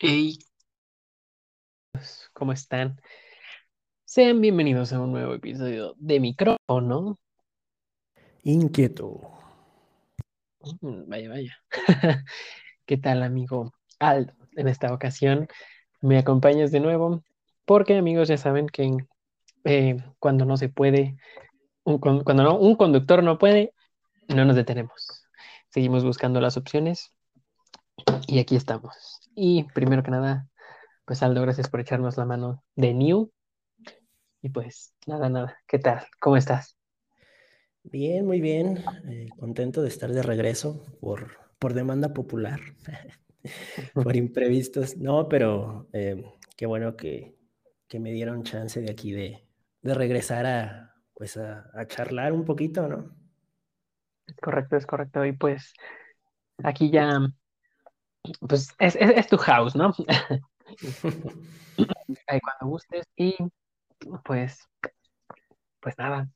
[0.00, 0.38] Hey,
[2.32, 3.00] ¿cómo están?
[4.04, 7.16] Sean bienvenidos a un nuevo episodio de micrófono.
[8.54, 9.06] Inquieto.
[10.82, 11.52] Mm, Vaya, vaya.
[12.86, 14.32] ¿Qué tal, amigo Aldo?
[14.56, 15.48] En esta ocasión
[16.00, 17.22] me acompañas de nuevo
[17.64, 18.96] porque, amigos, ya saben que
[19.64, 21.16] eh, cuando no se puede,
[21.82, 23.74] cuando no, un conductor no puede,
[24.28, 25.24] no nos detenemos.
[25.68, 27.12] Seguimos buscando las opciones
[28.26, 29.20] y aquí estamos.
[29.34, 30.48] Y primero que nada,
[31.04, 33.30] pues Aldo, gracias por echarnos la mano de New.
[34.40, 35.58] Y pues nada, nada.
[35.66, 36.06] ¿Qué tal?
[36.20, 36.78] ¿Cómo estás?
[37.82, 38.84] Bien, muy bien.
[39.08, 42.60] eh, contento de estar de regreso por, por demanda popular,
[43.94, 44.96] por imprevistos.
[44.96, 46.24] No, pero eh,
[46.56, 47.36] qué bueno que,
[47.88, 49.44] que me dieron chance de aquí de,
[49.82, 53.16] de regresar a, pues a, a charlar un poquito, ¿no?
[54.26, 55.24] Es correcto, es correcto.
[55.24, 55.72] Y pues
[56.62, 57.20] aquí ya,
[58.40, 59.94] pues es, es, es tu house, ¿no?
[62.26, 63.06] Ahí cuando gustes.
[63.16, 63.36] Y
[64.24, 64.68] pues,
[65.80, 66.28] pues nada.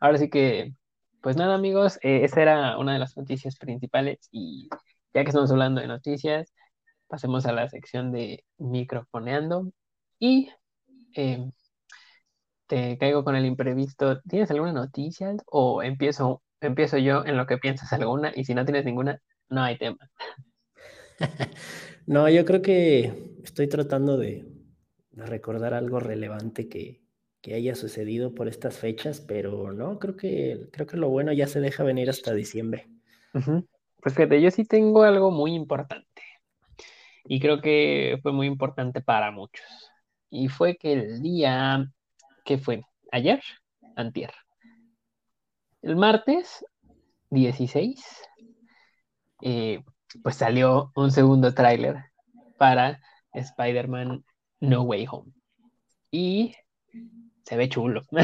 [0.00, 0.74] Ahora sí que,
[1.20, 4.28] pues nada, amigos, eh, esa era una de las noticias principales.
[4.32, 4.68] Y
[5.14, 6.52] ya que estamos hablando de noticias,
[7.08, 9.72] pasemos a la sección de microfoneando.
[10.18, 10.50] Y
[11.14, 11.50] eh,
[12.66, 14.20] te caigo con el imprevisto.
[14.22, 15.34] ¿Tienes alguna noticia?
[15.46, 18.32] O empiezo, empiezo yo en lo que piensas alguna.
[18.34, 19.98] Y si no tienes ninguna, no hay tema.
[22.06, 24.44] No, yo creo que estoy tratando de,
[25.12, 27.02] de recordar algo relevante que,
[27.40, 31.46] que haya sucedido por estas fechas, pero no, creo que, creo que lo bueno ya
[31.46, 32.88] se deja venir hasta diciembre.
[33.34, 33.66] Ujú.
[34.02, 36.22] Pues fíjate, yo sí tengo algo muy importante
[37.24, 39.66] y creo que fue muy importante para muchos.
[40.30, 41.86] Y fue que el día,
[42.44, 42.82] ¿qué fue?
[43.12, 43.42] ¿Ayer?
[43.96, 44.32] Antier.
[45.82, 46.64] El martes
[47.30, 48.04] 16,
[49.42, 49.82] eh,
[50.22, 52.04] pues salió un segundo tráiler
[52.58, 53.00] para
[53.32, 54.24] Spider-Man
[54.60, 55.32] No Way Home.
[56.10, 56.54] Y
[57.44, 58.02] se ve chulo.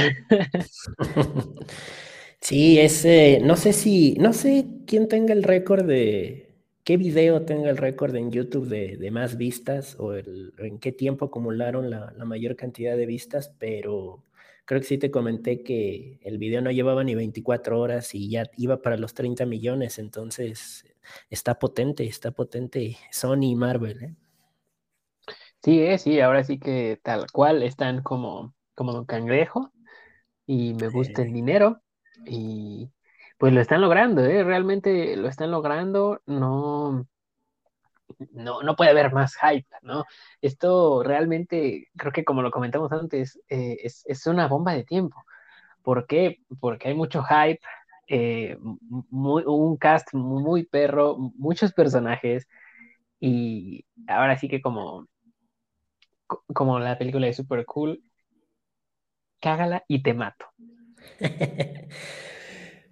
[2.40, 6.54] Sí, ese, no sé si, no sé quién tenga el récord de,
[6.84, 10.92] qué video tenga el récord en YouTube de, de más vistas o el- en qué
[10.92, 14.22] tiempo acumularon la, la mayor cantidad de vistas, pero
[14.64, 18.44] creo que sí te comenté que el video no llevaba ni 24 horas y ya
[18.56, 20.84] iba para los 30 millones, entonces
[21.30, 24.14] está potente, está potente Sony y Marvel, ¿eh?
[25.62, 29.72] Sí, eh, sí, ahora sí que tal cual están como, como Don Cangrejo
[30.46, 31.82] y me gusta el dinero
[32.24, 32.90] y
[33.38, 34.44] pues lo están logrando, ¿eh?
[34.44, 37.06] Realmente lo están logrando, no,
[38.32, 40.04] no, no puede haber más hype, ¿no?
[40.40, 45.24] Esto realmente, creo que como lo comentamos antes, eh, es, es una bomba de tiempo.
[45.82, 46.38] ¿Por qué?
[46.60, 47.60] Porque hay mucho hype,
[48.08, 48.58] eh,
[49.10, 52.48] muy, un cast muy perro, muchos personajes
[53.20, 55.06] y ahora sí que como,
[56.26, 58.00] co- como la película de Super Cool,
[59.40, 60.46] cágala y te mato.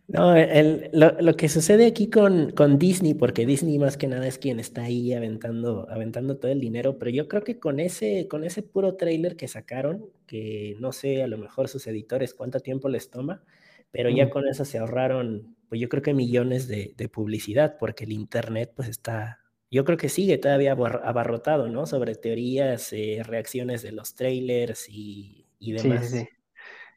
[0.06, 4.26] No, el- lo, lo que sucede aquí con, con Disney, porque Disney más que nada
[4.26, 8.28] es quien está ahí aventando, aventando todo el dinero, pero yo creo que con ese,
[8.28, 12.60] con ese puro trailer que sacaron, que no sé, a lo mejor sus editores cuánto
[12.60, 13.42] tiempo les toma,
[13.90, 18.04] pero ya con eso se ahorraron, pues yo creo que millones de, de publicidad, porque
[18.04, 21.86] el internet pues está, yo creo que sigue todavía abar- abarrotado, ¿no?
[21.86, 26.24] Sobre teorías, eh, reacciones de los trailers y, y Sí, sí, demás.
[26.24, 26.28] sí.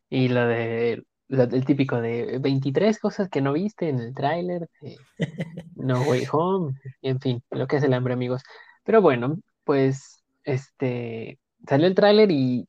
[0.10, 4.70] Y lo de del típico de 23 cosas que no viste en el tráiler
[5.76, 8.44] No Way Home, en fin, lo que es el hambre, amigos.
[8.84, 12.68] Pero bueno, pues este salió el tráiler y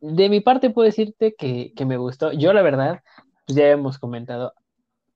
[0.00, 2.32] de mi parte puedo decirte que, que me gustó.
[2.32, 3.00] Yo la verdad,
[3.46, 4.54] pues ya hemos comentado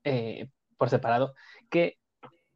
[0.04, 1.34] eh, por separado
[1.70, 1.98] que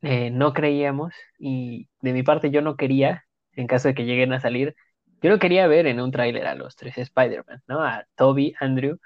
[0.02, 4.32] eh, no creíamos y de mi parte yo no quería, en caso de que lleguen
[4.32, 4.76] a salir,
[5.20, 7.82] yo no quería ver en un tráiler a los tres Spider-Man, ¿no?
[7.82, 8.98] A Toby, Andrew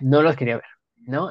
[0.00, 0.64] no los quería ver,
[1.06, 1.30] ¿no?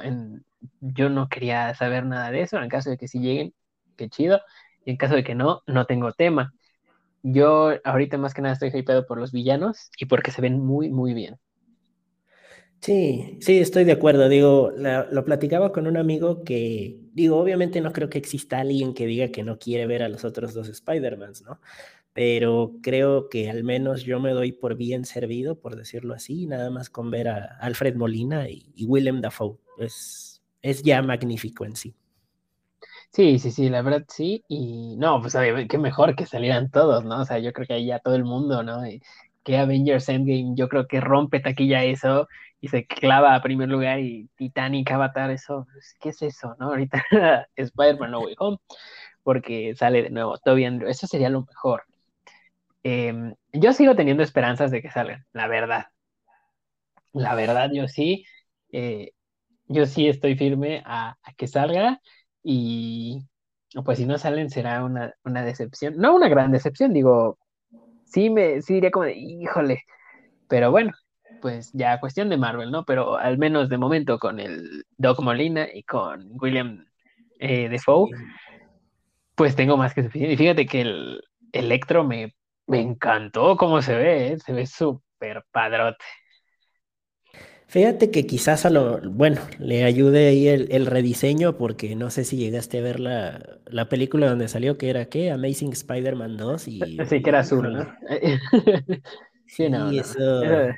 [0.82, 3.54] Yo no quería saber nada de eso, en caso de que sí lleguen,
[3.96, 4.42] qué chido,
[4.86, 6.54] y en caso de que no, no tengo tema.
[7.24, 10.90] Yo ahorita más que nada estoy hypeado por los villanos y porque se ven muy,
[10.90, 11.38] muy bien.
[12.80, 14.30] Sí, sí, estoy de acuerdo.
[14.30, 19.08] Digo, lo platicaba con un amigo que, digo, obviamente no creo que exista alguien que
[19.08, 21.60] diga que no quiere ver a los otros dos Spider-Mans, ¿no?
[22.18, 26.72] Pero creo que al menos yo me doy por bien servido, por decirlo así, nada
[26.72, 29.60] más con ver a Alfred Molina y, y Willem Dafoe.
[29.78, 31.96] Es, es ya magnífico en sí.
[33.12, 34.44] Sí, sí, sí, la verdad sí.
[34.48, 35.36] Y no, pues
[35.70, 37.22] qué mejor que salieran todos, ¿no?
[37.22, 38.82] O sea, yo creo que ahí ya todo el mundo, ¿no?
[39.44, 42.28] Que Avengers Endgame, yo creo que rompe taquilla eso
[42.60, 46.68] y se clava a primer lugar y Titanic, Avatar, eso, pues, ¿qué es eso, no?
[46.68, 47.04] Ahorita
[47.56, 48.58] Spider-Man No Way Home,
[49.24, 51.87] porque sale de nuevo Toby Andrew, eso sería lo mejor.
[52.84, 55.88] Em, yo sigo teniendo esperanzas de que salgan, la verdad.
[57.14, 58.26] La verdad, yo sí.
[58.72, 59.12] Eh,
[59.68, 62.02] yo sí estoy firme a, que salga
[62.44, 63.20] y
[63.86, 65.98] pues si no salen será una, una, decepción.
[65.98, 67.38] No una gran decepción, digo,
[68.06, 69.84] sí me sí diría como de, híjole,
[70.48, 70.94] pero bueno,
[71.42, 72.86] pues ya cuestión de Marvel, ¿no?
[72.86, 76.86] Pero al menos de momento con el Doc Molina y con William
[77.40, 78.10] eh, Defoe,
[79.36, 80.34] pues tengo más que suficiente.
[80.34, 82.36] Y fíjate que el Electro me,
[82.68, 84.38] me encantó cómo se ve, ¿eh?
[84.40, 86.04] se ve súper padrote.
[87.70, 92.38] Fíjate que quizás a lo, bueno, le ayude ahí el, rediseño, porque no sé si
[92.38, 95.32] llegaste a ver la, la película donde salió, que era ¿qué?
[95.32, 96.98] Amazing Spider-Man 2 y...
[97.06, 97.94] Sí, que era azul, ¿no?
[99.48, 100.76] sí, no, Eso, de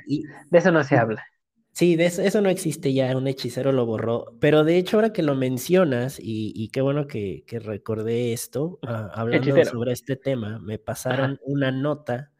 [0.50, 1.24] eso no se habla.
[1.72, 4.26] Sí, de eso, no existe ya, un hechicero lo borró.
[4.40, 9.64] Pero de hecho, ahora que lo mencionas, y, qué bueno que, recordé esto, ah, hablando
[9.64, 12.32] sobre este tema, me pasaron una nota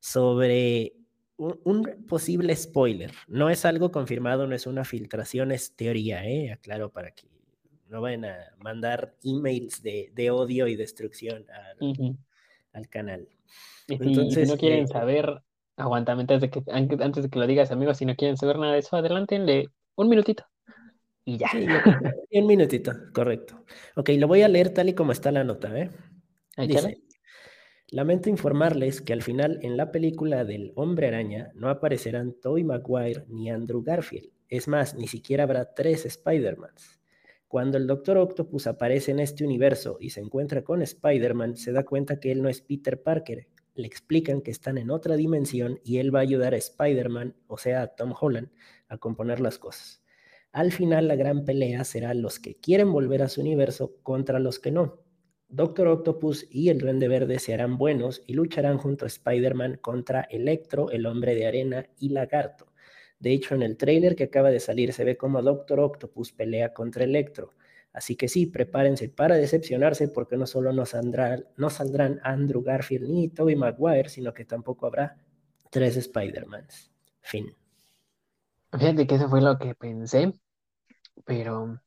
[0.00, 0.94] sobre
[1.38, 3.12] un, posible spoiler.
[3.26, 6.52] No es algo confirmado, no es una filtración, es teoría, ¿eh?
[6.52, 7.28] Aclaro para que
[7.88, 11.46] no vayan a mandar emails de, odio y destrucción
[12.72, 13.28] al, canal.
[13.86, 15.42] Y si, no quieren eh, saber,
[15.78, 18.74] aguantame antes de, que, antes de que lo digas, amigos, si no quieren saber nada
[18.74, 20.44] de eso, adelántenle un minutito.
[21.24, 21.48] Y ya.
[22.32, 23.64] un minutito, correcto.
[23.96, 25.90] Ok, lo voy a leer tal y como está la nota, ¿eh?
[26.56, 26.98] Dice,
[27.90, 33.24] Lamento informarles que al final en la película del Hombre Araña no aparecerán Tobey Maguire
[33.28, 34.30] ni Andrew Garfield.
[34.48, 37.00] Es más, ni siquiera habrá tres Spider-Mans.
[37.46, 41.84] Cuando el Doctor Octopus aparece en este universo y se encuentra con Spider-Man, se da
[41.84, 43.48] cuenta que él no es Peter Parker.
[43.78, 47.58] Le explican que están en otra dimensión y él va a ayudar a Spider-Man, o
[47.58, 48.50] sea, a Tom Holland,
[48.88, 50.02] a componer las cosas.
[50.50, 54.58] Al final la gran pelea será los que quieren volver a su universo contra los
[54.58, 55.04] que no.
[55.48, 60.22] Doctor Octopus y el Duende Verde se harán buenos y lucharán junto a Spider-Man contra
[60.22, 62.72] Electro, el Hombre de Arena y Lagarto.
[63.20, 66.74] De hecho, en el tráiler que acaba de salir se ve como Doctor Octopus pelea
[66.74, 67.54] contra Electro.
[67.92, 73.56] Así que sí, prepárense para decepcionarse porque no solo no, saldrán Andrew Garfield ni Tobey
[73.56, 75.16] Maguire, sino que tampoco habrá
[75.70, 76.92] tres Spider-Mans.
[77.20, 77.54] Fin.
[78.72, 80.32] Fíjate que eso fue lo que pensé,
[81.24, 81.80] pero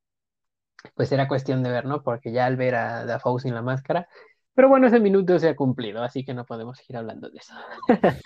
[0.95, 2.01] pues era cuestión de ver, ¿no?
[2.03, 4.07] Porque ya al ver a Dafoe sin la máscara,
[4.53, 7.53] pero bueno, ese minuto se ha cumplido, así que no podemos seguir hablando de eso.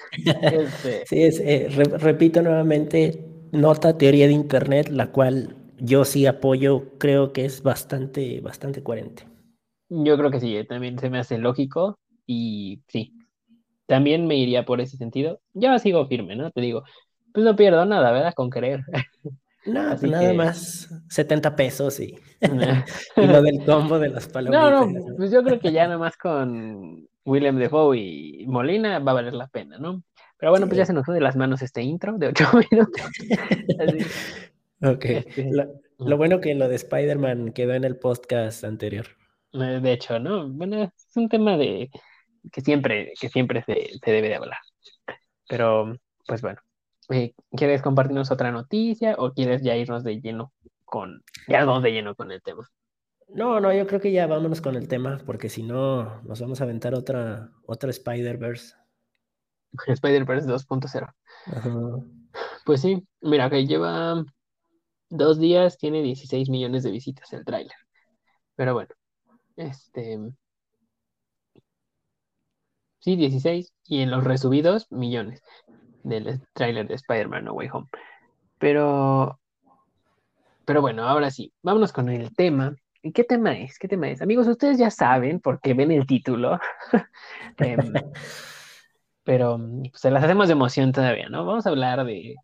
[0.51, 6.97] Este sí, es, eh, repito nuevamente, nota teoría de Internet, la cual yo sí apoyo,
[6.97, 9.27] creo que es bastante, bastante coherente.
[9.89, 13.13] Yo creo que sí, eh, también se me hace lógico y sí,
[13.85, 15.39] también me iría por ese sentido.
[15.53, 16.51] Yo sigo firme, ¿no?
[16.51, 16.83] Te digo,
[17.33, 18.33] pues no pierdo nada, ¿verdad?
[18.33, 18.81] Con querer.
[19.65, 22.15] No, nada más 70 pesos y,
[23.17, 24.71] y lo del combo de las palomitas.
[24.71, 29.11] No, no, pues yo creo que ya nada más con William Defoe y Molina va
[29.13, 30.03] a valer la pena, ¿no?
[30.37, 33.01] Pero bueno, pues ya se nos fue de las manos este intro de 8 minutos.
[34.81, 35.05] Ok.
[35.05, 35.49] Este,
[35.97, 39.07] lo, bueno que lo de Spider-Man quedó en el podcast anterior.
[39.53, 40.49] Eh, de hecho, ¿no?
[40.49, 41.89] Bueno, es un tema de
[42.51, 44.59] que siempre, que siempre se, se debe de hablar.
[45.47, 45.95] Pero,
[46.27, 46.59] pues bueno,
[47.09, 50.51] eh, ¿Quieres compartirnos otra noticia o quieres ya irnos de lleno
[50.83, 52.69] con, ya vamos de lleno con el tema?
[53.27, 56.61] No, no, yo creo que ya vámonos con el tema, porque si no, nos vamos
[56.61, 58.75] a aventar otra, otra Spider-Verse.
[59.87, 62.05] Spider-Verse 2.0.
[62.65, 64.23] Pues sí, mira, que lleva
[65.09, 67.75] dos días, tiene 16 millones de visitas el tráiler.
[68.55, 68.89] Pero bueno,
[69.55, 70.19] este...
[72.99, 73.71] Sí, 16.
[73.85, 75.43] Y en los resubidos, millones
[76.03, 77.87] del tráiler de Spider-Man No Way Home.
[78.57, 79.39] Pero,
[80.65, 82.75] pero bueno, ahora sí, vámonos con el tema.
[83.03, 83.77] ¿Y qué tema es?
[83.77, 84.23] ¿Qué tema es?
[84.23, 86.59] Amigos, ustedes ya saben porque ven el título.
[87.59, 87.93] Em,
[89.23, 91.45] pero pues, se las hacemos de emoción todavía, ¿no?
[91.45, 92.35] Vamos a hablar de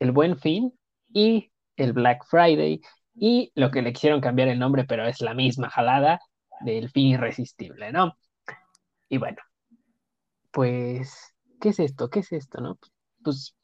[0.00, 0.72] el Buen Fin
[1.12, 1.51] y
[1.82, 2.80] el Black Friday
[3.14, 6.20] y lo que le quisieron cambiar el nombre, pero es la misma jalada
[6.60, 8.16] del fin irresistible, ¿no?
[9.08, 9.38] Y bueno,
[10.50, 12.08] pues ¿qué es esto?
[12.10, 12.60] ¿Qué es esto?
[12.60, 12.78] ¿No?
[13.22, 13.54] Pues,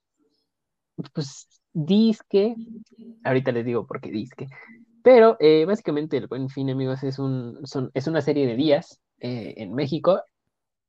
[1.13, 2.55] pues disque,
[3.25, 4.49] ahorita les digo por qué disque,
[5.03, 9.01] pero eh, básicamente el Buen Fin, amigos, es, un, son, es una serie de días
[9.21, 10.21] eh, en México.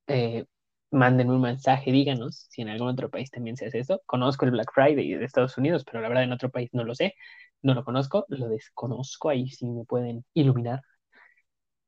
[0.07, 0.45] Eh,
[0.91, 4.01] mándenme un mensaje, díganos si en algún otro país también se hace eso.
[4.05, 6.95] Conozco el Black Friday de Estados Unidos, pero la verdad en otro país no lo
[6.95, 7.15] sé,
[7.61, 10.81] no lo conozco, lo desconozco, ahí sí me pueden iluminar.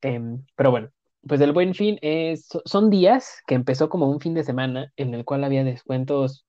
[0.02, 0.90] Em, pero bueno,
[1.28, 5.14] pues el buen fin es, son días que empezó como un fin de semana en
[5.14, 6.46] el cual había descuentos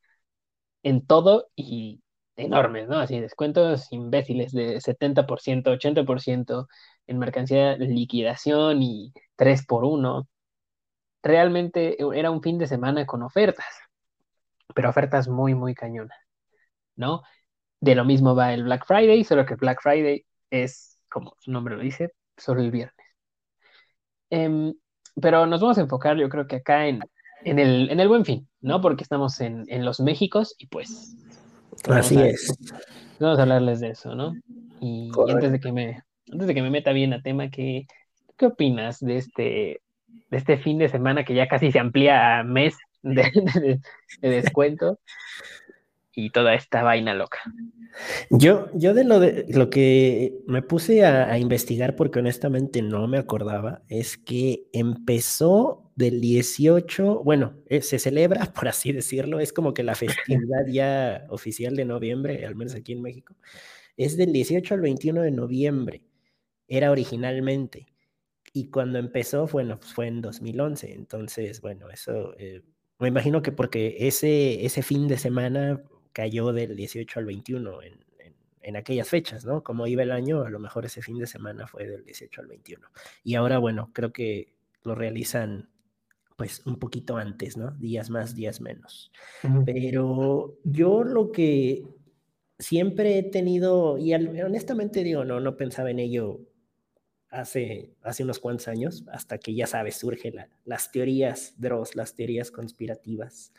[0.82, 2.02] en todo y
[2.36, 2.98] enormes, ¿no?
[2.98, 6.68] Así, descuentos imbéciles de 70%, 80%
[7.06, 10.28] en mercancía liquidación y 3 por 1.
[11.22, 13.66] Realmente era un fin de semana con ofertas,
[14.74, 16.18] pero ofertas muy, muy cañonas,
[16.96, 17.22] ¿no?
[17.80, 21.76] De lo mismo va el Black Friday, solo que Black Friday es, como su nombre
[21.76, 23.06] lo dice, solo el viernes.
[24.30, 24.74] Em,
[25.20, 27.00] pero nos vamos a enfocar, yo creo que acá en,
[27.44, 28.80] en, el, en el buen fin, ¿no?
[28.80, 31.16] Porque estamos en, en los Méxicos y pues...
[31.88, 32.56] Así es.
[33.20, 34.34] Vamos a hablarles de eso, ¿no?
[34.80, 37.86] Y, antes, de que me, antes de que me meta bien a tema, ¿qué,
[38.36, 39.80] ¿qué opinas de este,
[40.30, 43.80] de este fin de semana que ya casi se amplía a mes de,
[44.20, 44.98] de descuento?
[46.14, 47.38] y toda esta vaina loca.
[48.30, 53.18] Yo, yo de lo, de, lo que me puse a, investigar, porque honestamente no me
[53.18, 59.74] acordaba, es que empezó del 18, bueno, eh, se celebra, por así decirlo, es como
[59.74, 63.34] que la festividad ya oficial de noviembre, al menos aquí en México,
[63.96, 66.02] es del 18 al 21 de noviembre,
[66.68, 67.86] era originalmente.
[68.52, 70.92] Y cuando empezó, bueno, pues fue en 2011.
[70.92, 72.62] Entonces, bueno, eso eh,
[72.98, 75.82] me imagino que porque ese, ese fin de semana
[76.12, 78.04] cayó del 18 al 21 en,
[78.60, 79.62] en, aquellas fechas, ¿no?
[79.64, 82.46] Como iba el año, a lo mejor ese fin de semana fue del 18 al
[82.48, 82.86] 21.
[83.24, 84.54] Y ahora, bueno, creo que
[84.84, 85.70] lo realizan
[86.36, 87.70] pues un poquito antes, ¿no?
[87.72, 89.12] Días más, días menos.
[89.64, 91.84] Pero yo lo que
[92.58, 96.40] siempre he tenido, y honestamente digo, no, no pensaba en ello
[97.32, 100.34] hace, hace unos cuantos años, hasta que ya sabes, surgen
[100.64, 103.52] las teorías Dross, las teorías conspirativas,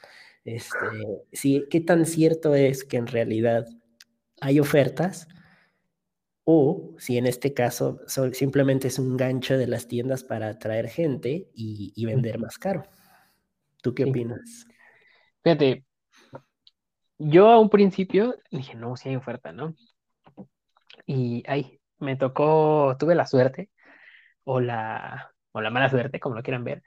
[0.46, 3.66] este, sí, qué tan cierto es que en realidad
[4.42, 5.28] hay ofertas
[6.44, 8.02] o si en este caso
[8.34, 12.84] simplemente es un gancho de las tiendas para atraer gente y, vender más caro.
[13.82, 14.68] ¿Tú qué opinas?
[15.42, 15.86] Fíjate,
[17.18, 19.74] yo a un principio dije, no, si hay oferta, ¿no?
[21.06, 23.72] Y ahí me tocó, tuve la suerte
[24.46, 26.84] o la, o la mala suerte, como lo quieran ver,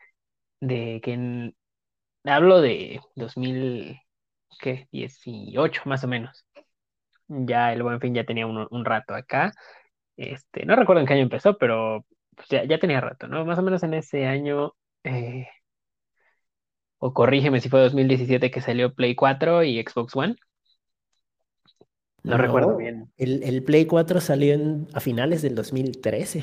[0.61, 1.57] de que en,
[2.27, 6.45] Hablo de 2018 más o menos.
[7.29, 9.53] Ya el Buen Fin ya tenía un, rato acá.
[10.17, 12.05] Este, no recuerdo en qué año empezó, pero
[12.37, 13.45] pues, ya, tenía rato, ¿no?
[13.45, 14.73] Más o menos en ese año,
[15.05, 15.49] eh,
[16.99, 20.37] o corrígeme si fue 2017 que salió Play 4 y Xbox One.
[22.27, 23.11] No, recuerdo bien.
[23.17, 24.59] El, Play 4 salió
[24.93, 26.43] a finales del 2013.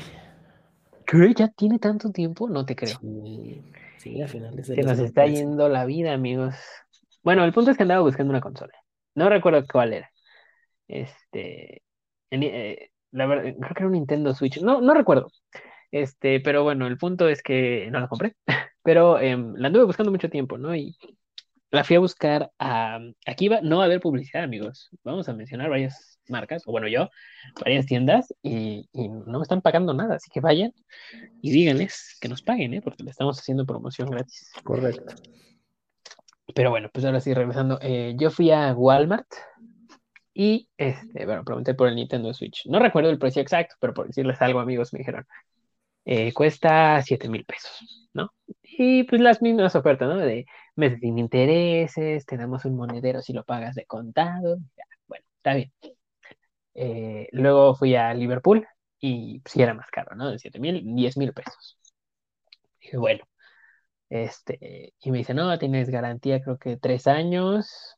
[1.06, 1.34] ¿Qué?
[1.34, 2.48] ¿Ya tiene tanto tiempo?
[2.48, 2.98] No te creo.
[3.98, 6.54] Sí, al final Se nos está yendo la vida, amigos.
[7.22, 8.72] Bueno, el punto es que andaba buscando una consola.
[9.14, 10.10] No recuerdo cuál era.
[10.88, 11.82] Este.
[12.30, 14.62] Eh, la verdad, creo que era un Nintendo Switch.
[14.62, 15.30] No, no recuerdo.
[15.90, 18.34] Este, pero bueno, el punto es que no la compré.
[18.82, 20.74] Pero em, la anduve buscando mucho tiempo, ¿no?
[20.74, 20.96] Y
[21.74, 22.98] la fui a buscar a.
[23.26, 24.90] Aquí va, no va a haber publicidad, amigos.
[25.02, 27.10] Vamos a mencionar varias marcas, o bueno, yo,
[27.60, 30.72] varias tiendas, y, no me están pagando nada, así que vayan
[31.42, 32.82] y díganles que nos paguen, ¿eh?
[32.82, 34.50] porque le estamos haciendo promoción gratis.
[34.62, 35.14] Correcto.
[36.54, 37.78] Pero bueno, pues ahora sí, regresando.
[37.82, 39.26] Eh, yo fui a Walmart
[40.32, 42.66] y, este, bueno, pregunté por el Nintendo Switch.
[42.66, 45.26] No recuerdo el precio exacto, pero por decirles algo, amigos, me dijeron,
[46.04, 48.32] eh, cuesta 7 mil pesos, ¿no?
[48.62, 50.16] Y pues las mismas ofertas, ¿no?
[50.16, 50.44] De
[50.76, 54.58] meses sin intereses, te damos un monedero si lo pagas de contado.
[55.08, 55.72] bueno, está bien.
[56.74, 58.66] Eh, luego fui a Liverpool
[59.00, 60.30] y sí era más caro, ¿no?
[60.30, 61.78] De 7 mil, 10 mil pesos.
[62.80, 63.24] Dije, bueno,
[64.10, 67.96] este, y me dice, no, tienes garantía creo que tres años,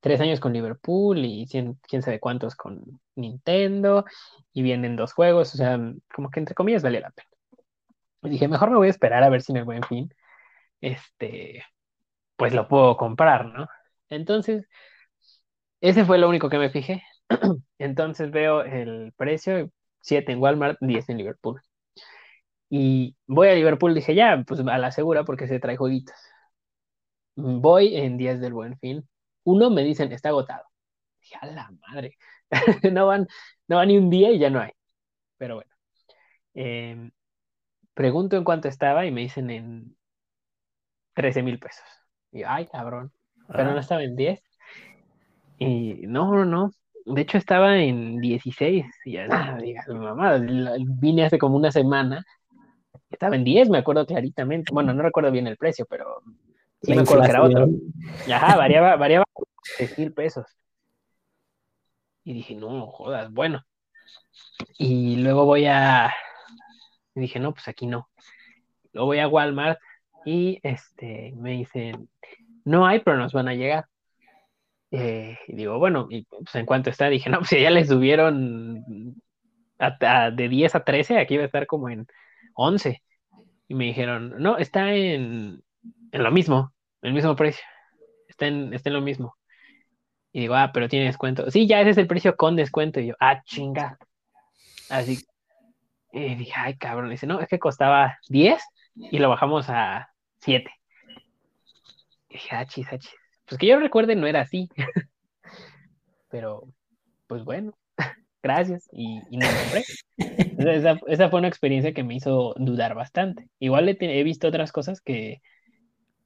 [0.00, 4.04] tres años con Liverpool y quién sabe cuántos con Nintendo,
[4.52, 5.78] y vienen dos juegos, o sea,
[6.14, 7.28] como que entre comillas vale la pena.
[8.22, 10.12] Dije, mejor me voy a esperar a ver si en el buen fin,
[10.80, 11.64] este,
[12.40, 13.68] pues lo puedo comprar, ¿no?
[14.08, 14.66] Entonces,
[15.82, 17.02] ese fue lo único que me fijé.
[17.78, 19.70] Entonces veo el precio,
[20.00, 21.60] 7 en Walmart, 10 en Liverpool.
[22.70, 26.14] Y voy a Liverpool, dije, ya, pues a la segura porque se trae jueguitos.
[27.36, 29.06] Voy en días del buen fin.
[29.44, 30.64] Uno me dicen, está agotado.
[31.20, 32.16] Dije, a la madre.
[32.92, 33.28] no, van,
[33.68, 34.72] no van ni un día y ya no hay.
[35.38, 35.72] Pero bueno.
[36.54, 37.10] Em,
[37.94, 39.96] pregunto en cuánto estaba y me dicen en
[41.14, 41.99] 13 mil pesos.
[42.32, 43.12] Y ay, cabrón.
[43.48, 44.42] Pero no estaba en 10.
[45.58, 46.70] Y no, no, no.
[47.04, 48.86] De hecho, estaba en 16.
[49.04, 50.38] Y ya, diga, mi mamá,
[50.78, 52.24] vine hace como una semana.
[53.10, 54.72] Estaba en 10, me acuerdo claritamente.
[54.72, 56.22] Bueno, no recuerdo bien el precio, pero
[56.82, 57.68] sí me acuerdo que era otro.
[58.32, 59.24] Ajá, variaba, variaba
[59.62, 60.46] 6 mil pesos.
[62.22, 63.64] Y dije, no, jodas, bueno.
[64.78, 66.12] Y luego voy a,
[67.14, 68.08] Y dije, no, pues aquí no.
[68.92, 69.78] Lo voy a Walmart
[70.24, 72.08] y este, me dicen,
[72.64, 73.86] no hay, pero nos van a llegar.
[74.90, 78.84] Eh, y digo, bueno, y pues en cuanto está, dije, no, pues ya les subieron
[80.32, 82.06] de 10 a 13, aquí va a estar como en
[82.54, 83.02] 11.
[83.68, 85.62] Y me dijeron, no, está en,
[86.12, 86.72] lo mismo,
[87.02, 87.64] el mismo precio.
[88.28, 89.36] Está en, está en lo mismo.
[90.32, 91.50] Y digo, ah, pero tiene descuento.
[91.50, 93.00] Sí, ya ese es el precio con descuento.
[93.00, 93.98] Y yo, ah, chinga.
[94.88, 95.24] Así.
[96.12, 97.10] Y dije, ay, cabrón.
[97.10, 98.62] dice, no, es que costaba 10
[98.96, 100.09] y lo bajamos a
[100.40, 100.70] 7.
[102.28, 102.98] Y dije, ah, chis, ah.
[103.46, 104.68] Pues que yo recuerde, no era así.
[106.30, 106.68] pero,
[107.26, 107.76] pues bueno,
[108.42, 108.88] gracias.
[108.92, 109.84] Y, y no compré.
[110.76, 113.48] Esa, esa, fue una experiencia que me hizo dudar bastante.
[113.58, 115.40] Igual he, he visto otras cosas que,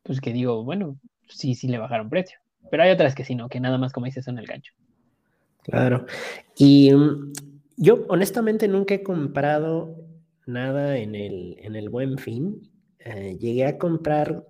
[0.03, 2.39] pues que digo, bueno, sí, sí le bajaron precio.
[2.71, 4.73] Pero hay otras que sí, no, que nada más, como dices, son el gancho.
[5.63, 6.07] Claro.
[6.57, 7.33] Y mm,
[7.77, 9.97] yo honestamente nunca he comprado
[10.47, 12.71] nada en el, en el buen fin.
[13.05, 14.47] Eh, llegué a comprar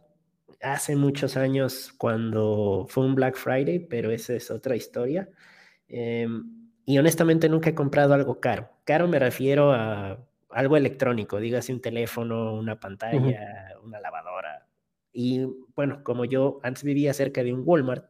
[0.62, 5.28] hace muchos años cuando fue un Black Friday, pero esa es otra historia.
[5.88, 8.70] Em, y honestamente nunca he comprado algo caro.
[8.84, 14.66] Caro me refiero a algo electrónico, dígase un teléfono, una pantalla, una lavadora.
[15.12, 18.06] Y bueno, como yo antes vivía cerca de un Walmart,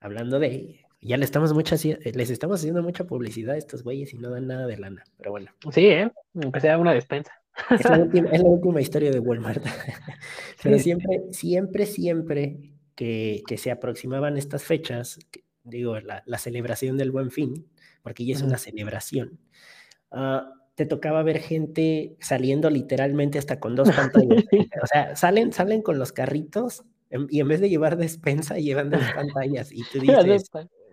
[0.00, 4.18] hablando de, ya le estamos mucha, les estamos haciendo mucha publicidad a estos güeyes y
[4.18, 5.50] no dan nada de lana, pero bueno.
[5.72, 6.12] Sí, ¿eh?
[6.42, 7.32] aunque sea una despensa.
[7.70, 7.84] Es
[8.42, 9.64] la última, historia de Walmart.
[10.62, 12.58] pero siempre, siempre, siempre
[12.94, 15.18] que, que, se aproximaban estas fechas,
[15.62, 17.66] digo, la, la, celebración del buen fin,
[18.02, 19.38] porque ya es una celebración,
[20.10, 20.40] uh,
[20.74, 24.44] te tocaba ver gente saliendo literalmente hasta con dos pantallas.
[24.82, 26.84] o sea, salen, salen con los carritos
[27.28, 29.70] y en vez de llevar despensa, llevan dos pantallas.
[29.72, 30.50] Y tú dices,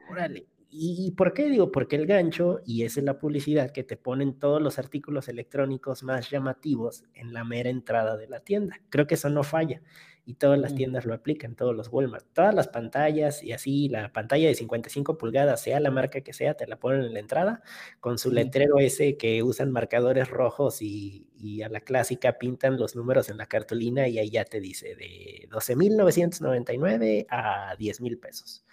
[0.09, 0.45] órale.
[0.73, 1.69] ¿Y por qué digo?
[1.69, 6.01] Porque el gancho, y esa es la publicidad, que te ponen todos los artículos electrónicos
[6.01, 8.79] más llamativos en la mera entrada de la tienda.
[8.89, 9.81] Creo que eso no falla
[10.25, 12.25] y todas las tiendas lo aplican, todos los Walmart.
[12.31, 16.53] Todas las pantallas y así, la pantalla de 55 pulgadas, sea la marca que sea,
[16.53, 17.61] te la ponen en la entrada
[17.99, 22.95] con su letrero ese que usan marcadores rojos y, y a la clásica pintan los
[22.95, 28.63] números en la cartulina y ahí ya te dice de 12.999 a 10.000 pesos.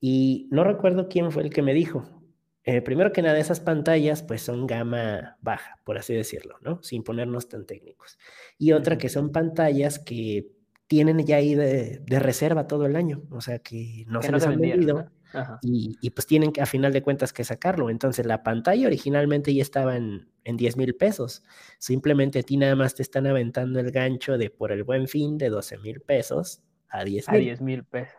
[0.00, 2.04] Y no recuerdo quién fue el que me dijo,
[2.64, 6.82] eh, primero que nada, esas pantallas pues son gama baja, por así decirlo, ¿no?
[6.82, 8.18] Sin ponernos tan técnicos.
[8.58, 10.50] Y otra que son pantallas que
[10.86, 14.60] tienen ya ahí de, reserva todo el año, o sea que no se les han
[14.60, 15.10] vendido
[15.62, 17.90] y, pues tienen que a final de cuentas que sacarlo.
[17.90, 21.42] Entonces la pantalla originalmente ya estaba en, en 10 mil pesos,
[21.78, 25.38] simplemente a ti nada más te están aventando el gancho de por el buen fin
[25.38, 27.36] de 12 mil pesos a 10 mil.
[27.36, 28.16] A 10 mil pesos.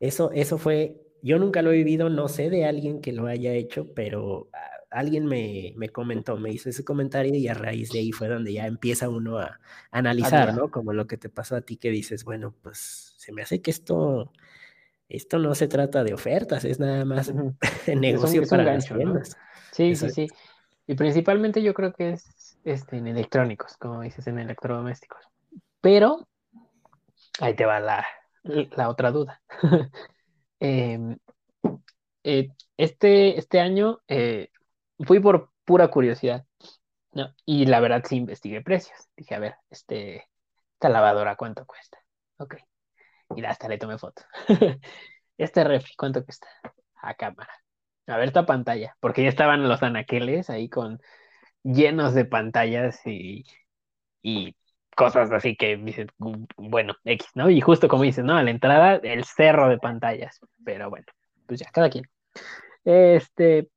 [0.00, 3.52] Eso, eso fue yo nunca lo he vivido, no sé de alguien que lo haya
[3.52, 7.98] hecho, pero ah, alguien me, me, comentó, me hizo ese comentario y a raíz de
[7.98, 9.58] ahí fue donde ya empieza uno a,
[9.90, 10.70] analizar, ¿no?
[10.70, 13.72] Como lo que te pasó a ti que dices, bueno, pues se me hace que
[13.72, 14.32] esto,
[15.08, 17.32] esto no se trata de ofertas, es nada más
[17.88, 19.36] negocio para las tiendas.
[19.72, 20.28] Sí, sí, sí.
[20.86, 25.20] Y principalmente yo creo que es este, en electrónicos, como dices, en electrodomésticos.
[25.80, 26.28] Pero
[27.40, 28.06] ahí te va la,
[28.46, 29.42] la otra duda.
[30.58, 31.18] Em,
[32.24, 34.48] eh, este, este año eh,
[35.00, 36.46] fui por pura curiosidad,
[37.12, 37.34] ¿no?
[37.44, 38.98] Y la verdad sí investigué precios.
[39.16, 40.28] Dije, a ver, este,
[40.74, 41.98] esta lavadora, ¿cuánto cuesta?
[42.38, 42.56] Ok.
[43.36, 44.22] Y hasta le tomé foto.
[45.38, 46.48] este refri, ¿cuánto cuesta?
[46.96, 47.52] A cámara.
[48.06, 51.00] A ver esta pantalla, porque ya estaban los anaqueles ahí con
[51.64, 53.44] llenos de pantallas y,
[54.22, 54.56] y
[54.96, 55.76] cosas así que
[56.56, 57.50] bueno, X, ¿no?
[57.50, 58.36] Y justo como dices, ¿no?
[58.36, 60.40] A la entrada, el cerro de pantallas.
[60.64, 61.06] Pero bueno,
[61.46, 62.06] pues ya, cada quien.
[62.84, 63.70] Este.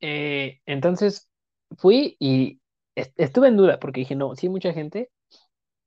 [0.00, 1.28] Eh, entonces
[1.78, 2.60] fui y
[2.94, 5.10] estuve en duda porque dije, no, hay mucha gente,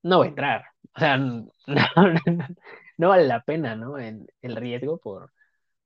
[0.03, 0.65] no va a entrar.
[0.95, 1.17] O sea,
[2.97, 3.99] no, vale la pena, ¿no?
[3.99, 5.31] En, el riesgo por,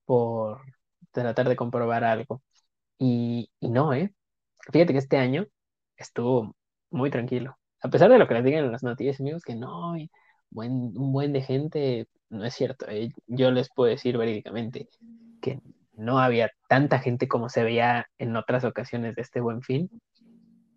[0.05, 0.61] por
[1.11, 2.41] tratar de comprobar algo.
[2.99, 4.13] Y, y no, ¿eh?
[4.71, 5.47] Fíjate que este año
[5.97, 6.55] estuvo
[6.91, 9.95] muy tranquilo a pesar de lo que les digan en las noticias, amigos, que no,
[10.49, 12.85] buen, un buen de gente, no es cierto.
[12.89, 14.89] Eh, yo les puedo decir verídicamente
[15.41, 15.59] que
[15.93, 19.89] no había tanta gente como se veía en otras ocasiones de este buen fin.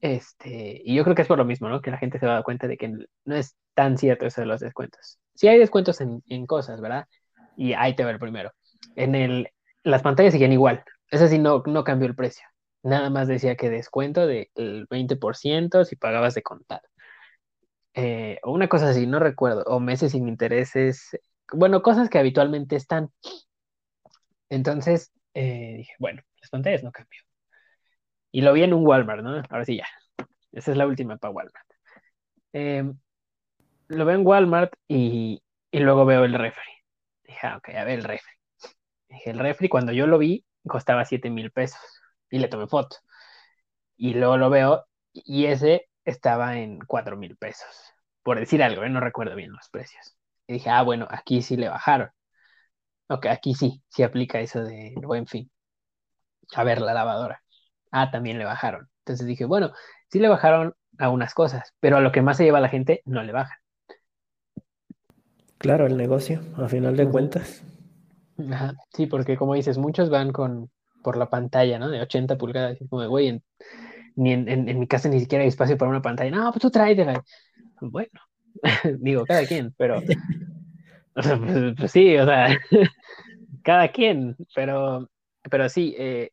[0.01, 1.81] Este, y yo creo que es por lo mismo, ¿no?
[1.81, 2.93] Que la gente se va a dar cuenta de que
[3.25, 5.19] no es tan cierto eso de los descuentos.
[5.35, 7.07] Sí hay descuentos en, en cosas, ¿verdad?
[7.57, 8.51] Y ahí te va el primero.
[8.97, 9.49] En el,
[9.85, 10.85] las pantallas siguen igual.
[11.11, 12.45] Eso sí, no, no cambió el precio.
[12.83, 14.49] Nada más decía que descuento del
[14.88, 16.83] 20% si pagabas de contado.
[17.94, 21.11] Eh, o una cosa así, no recuerdo, o meses sin intereses,
[21.52, 23.11] bueno, cosas que habitualmente están.
[24.48, 27.20] Entonces, eh, dije, bueno, las pantallas no cambió.
[28.31, 29.42] Y lo vi en un Walmart, ¿no?
[29.50, 29.87] Ahora sí ya.
[30.52, 31.66] Esa es la última para Walmart.
[32.52, 32.98] Em,
[33.88, 36.62] lo veo en Walmart y, y luego veo el refri.
[37.24, 38.33] Dije, ah, ok, a ver el refri.
[39.09, 41.81] Dije, el refri cuando yo lo vi costaba 7 mil pesos
[42.31, 42.96] y le tomé foto.
[43.96, 47.95] Y luego lo veo y ese estaba en 4 mil pesos.
[48.23, 48.88] Por decir algo, ¿eh?
[48.91, 50.17] no recuerdo bien los precios.
[50.47, 52.11] Y dije, ah, bueno, aquí sí le bajaron.
[53.09, 55.51] Ok, aquí sí, sí aplica eso de buen fin.
[56.55, 57.43] A ver, la lavadora.
[57.91, 58.88] Ah, también le bajaron.
[59.01, 59.73] Entonces dije, bueno,
[60.09, 63.03] sí le bajaron a unas cosas, pero a lo que más se lleva la gente
[63.05, 63.59] no le bajan.
[65.59, 67.62] Claro, el negocio, a final de cuentas.
[68.51, 70.71] Ajá, sí, porque como dices, muchos van con
[71.03, 71.88] por la pantalla, ¿no?
[71.88, 73.43] De 80 pulgadas, y como de, güey,
[74.16, 76.31] ni en, en, mi casa ni siquiera hay espacio para una pantalla.
[76.31, 77.22] No, pues tú tráetela.
[77.81, 78.11] Bueno,
[79.01, 80.01] digo, cada quien, pero
[81.14, 82.59] pues, pues, sí, o sea,
[83.62, 85.09] cada quien, pero,
[85.51, 86.31] pero sí, eh,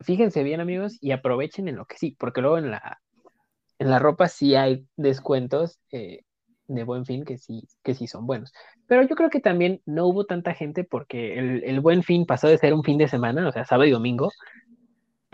[0.00, 3.00] fíjense bien amigos y aprovechen en lo que sí, porque luego en la,
[3.78, 6.22] en la ropa sí hay descuentos eh,
[6.66, 8.52] de buen fin que sí, que sí son buenos.
[8.86, 12.48] Pero yo creo que también no hubo tanta gente porque el, el buen fin pasó
[12.48, 14.30] de ser un fin de semana, o sea, sábado y domingo,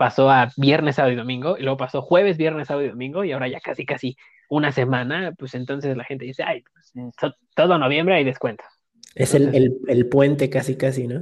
[0.01, 3.33] pasó a viernes, sábado y domingo, y luego pasó jueves, viernes, sábado y domingo, y
[3.33, 4.17] ahora ya casi, casi
[4.49, 8.65] una semana, pues entonces la gente dice, ay, pues, todo noviembre hay descuentos.
[9.13, 11.21] Es el, el, el, puente casi, casi, ¿no?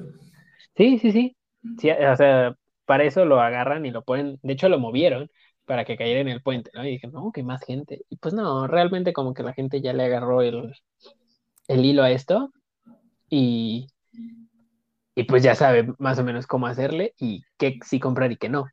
[0.77, 1.35] Sí, sí, sí,
[1.77, 1.91] sí.
[1.91, 5.29] O sea, para eso lo agarran y lo ponen, de hecho lo movieron
[5.65, 6.85] para que cayera en el puente, ¿no?
[6.85, 8.05] Y dije, no, que más gente.
[8.07, 10.73] Y pues no, realmente como que la gente ya le agarró el,
[11.67, 12.53] el hilo a esto
[13.29, 13.87] y,
[15.19, 18.47] y pues ya sabe más o menos cómo hacerle y qué sí comprar y qué
[18.47, 18.67] no.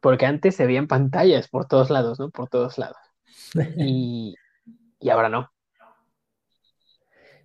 [0.00, 2.30] Porque antes se veían pantallas por todos lados, ¿no?
[2.30, 2.96] Por todos lados.
[3.78, 4.34] Y,
[4.98, 5.52] y ahora no.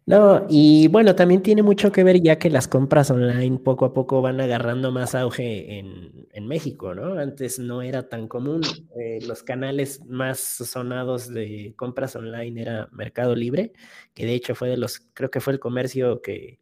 [0.08, 3.94] No, y bueno, también tiene mucho que ver ya que las compras online poco a
[3.94, 7.20] poco van agarrando más auge en, en México, ¿no?
[7.20, 8.62] Antes no era tan común.
[9.00, 13.74] Eh, los canales más sonados de compras online era Mercado Libre,
[14.16, 16.60] que de hecho fue de los, creo que fue el comercio que,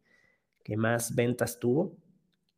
[0.67, 1.95] que más ventas tuvo,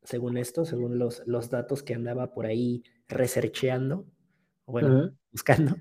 [0.02, 4.08] según esto, según los, los datos que andaba por ahí researcheando,
[4.65, 5.76] bueno, buscando.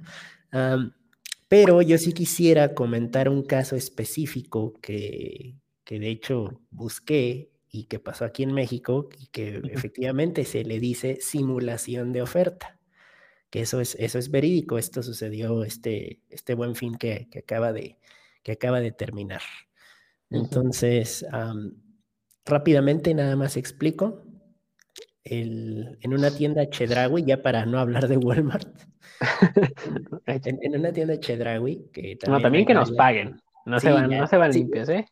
[1.48, 7.98] Pero yo sí quisiera comentar un caso específico que, que de hecho busqué y que
[7.98, 12.78] pasó aquí en México y que efectivamente se le dice simulación de oferta,
[13.48, 17.72] que eso es, eso es verídico, esto sucedió este, este buen fin que, que acaba,
[17.72, 17.96] de,
[18.42, 19.40] que acaba de terminar.
[20.28, 21.24] Entonces,
[22.48, 24.22] rápidamente nada más explico.
[25.24, 28.66] El, en una tienda Chedraui, ya para no hablar de Walmart,
[30.26, 32.32] en, una tienda Chedraui, que también...
[32.32, 33.40] No, también que nos paguen.
[33.66, 35.06] No, se van, no se van limpios, ¿eh?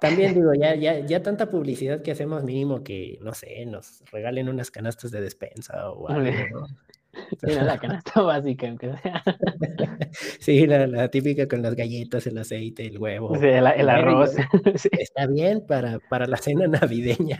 [0.00, 4.48] También digo, ya, ya, ya tanta publicidad que hacemos mínimo que, no sé, nos regalen
[4.48, 6.66] unas canastas de despensa o algo, ¿no?
[7.12, 9.22] Sí, la canasta básica, aunque sea.
[10.40, 13.34] Sí, la, la, típica con las galletas, el aceite, el huevo.
[13.36, 14.32] Sí, el, el arroz.
[14.76, 14.88] Sí.
[14.92, 17.38] Está bien para, para la cena navideña.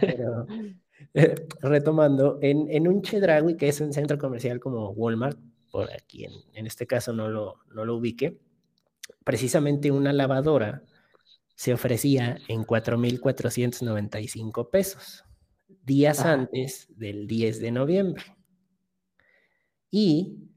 [0.00, 0.46] Pero,
[1.60, 5.38] retomando, en, en un Chedraui, que es un centro comercial como Walmart,
[5.70, 8.38] por aquí en, en este caso no lo, no lo ubique,
[9.24, 10.82] precisamente una lavadora
[11.54, 15.24] se ofrecía en 4.495 pesos,
[15.84, 18.22] días antes del 10 de noviembre.
[19.90, 20.50] Y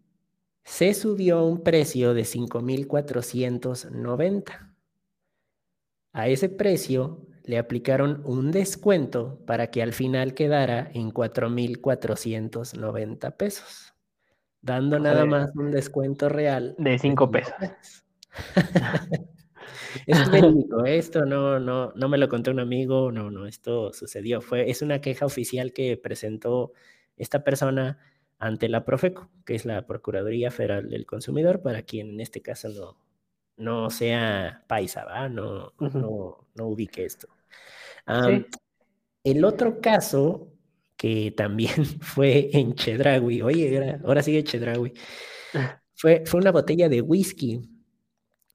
[0.64, 4.74] se subió a un precio de 5.490.
[6.14, 13.94] A ese precio le aplicaron un descuento para que al final quedara en 4.490 pesos,
[14.62, 17.54] dando nada más un descuento real de 5 pesos.
[20.08, 24.40] es verídico, esto no, no, no me lo contó un amigo, no, no, esto sucedió.
[24.40, 26.72] Fue, es una queja oficial que presentó
[27.18, 28.00] esta persona
[28.44, 32.68] ante la Profeco, que es la Procuraduría Federal del Consumidor, para quien en este caso
[32.68, 32.98] no,
[33.56, 35.30] no sea paisa, ¿va?
[35.30, 35.94] No, uh -huh.
[35.94, 37.30] no, no ubique esto.
[38.06, 38.46] Um, sí.
[39.24, 40.52] El otro caso
[40.98, 44.92] que también fue en Chedraui, oye, ahora sigue Chedraui,
[45.96, 47.62] fue, fue una botella de whisky.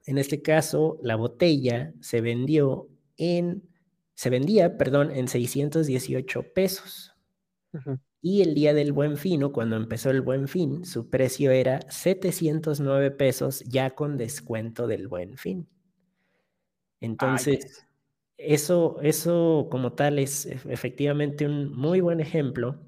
[0.05, 3.67] En este caso, la botella se vendió en,
[4.15, 7.15] se vendía, perdón, en 618 pesos.
[7.73, 8.01] Uh -huh.
[8.21, 11.81] Y el día del buen fin, o cuando empezó el buen fin, su precio era
[11.89, 15.69] 709 pesos ya con descuento del buen fin.
[17.01, 17.85] Entonces,
[18.39, 22.81] Ay, eso, eso como tal es efectivamente un muy buen ejemplo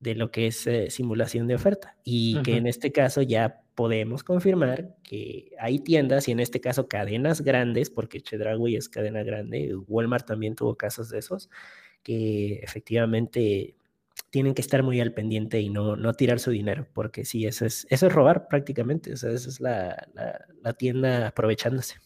[0.00, 2.42] de lo que es eh, simulación de oferta y uh -huh.
[2.42, 7.42] que en este caso ya podemos confirmar que hay tiendas y en este caso cadenas
[7.42, 11.50] grandes, porque Chedraui es cadena grande, Walmart también tuvo casos de esos,
[12.02, 13.74] que efectivamente
[14.30, 17.66] tienen que estar muy al pendiente y no, no tirar su dinero, porque sí, eso
[17.66, 20.08] es, eso es robar prácticamente, o sea, eso es la,
[20.62, 21.96] la, tienda aprovechándose.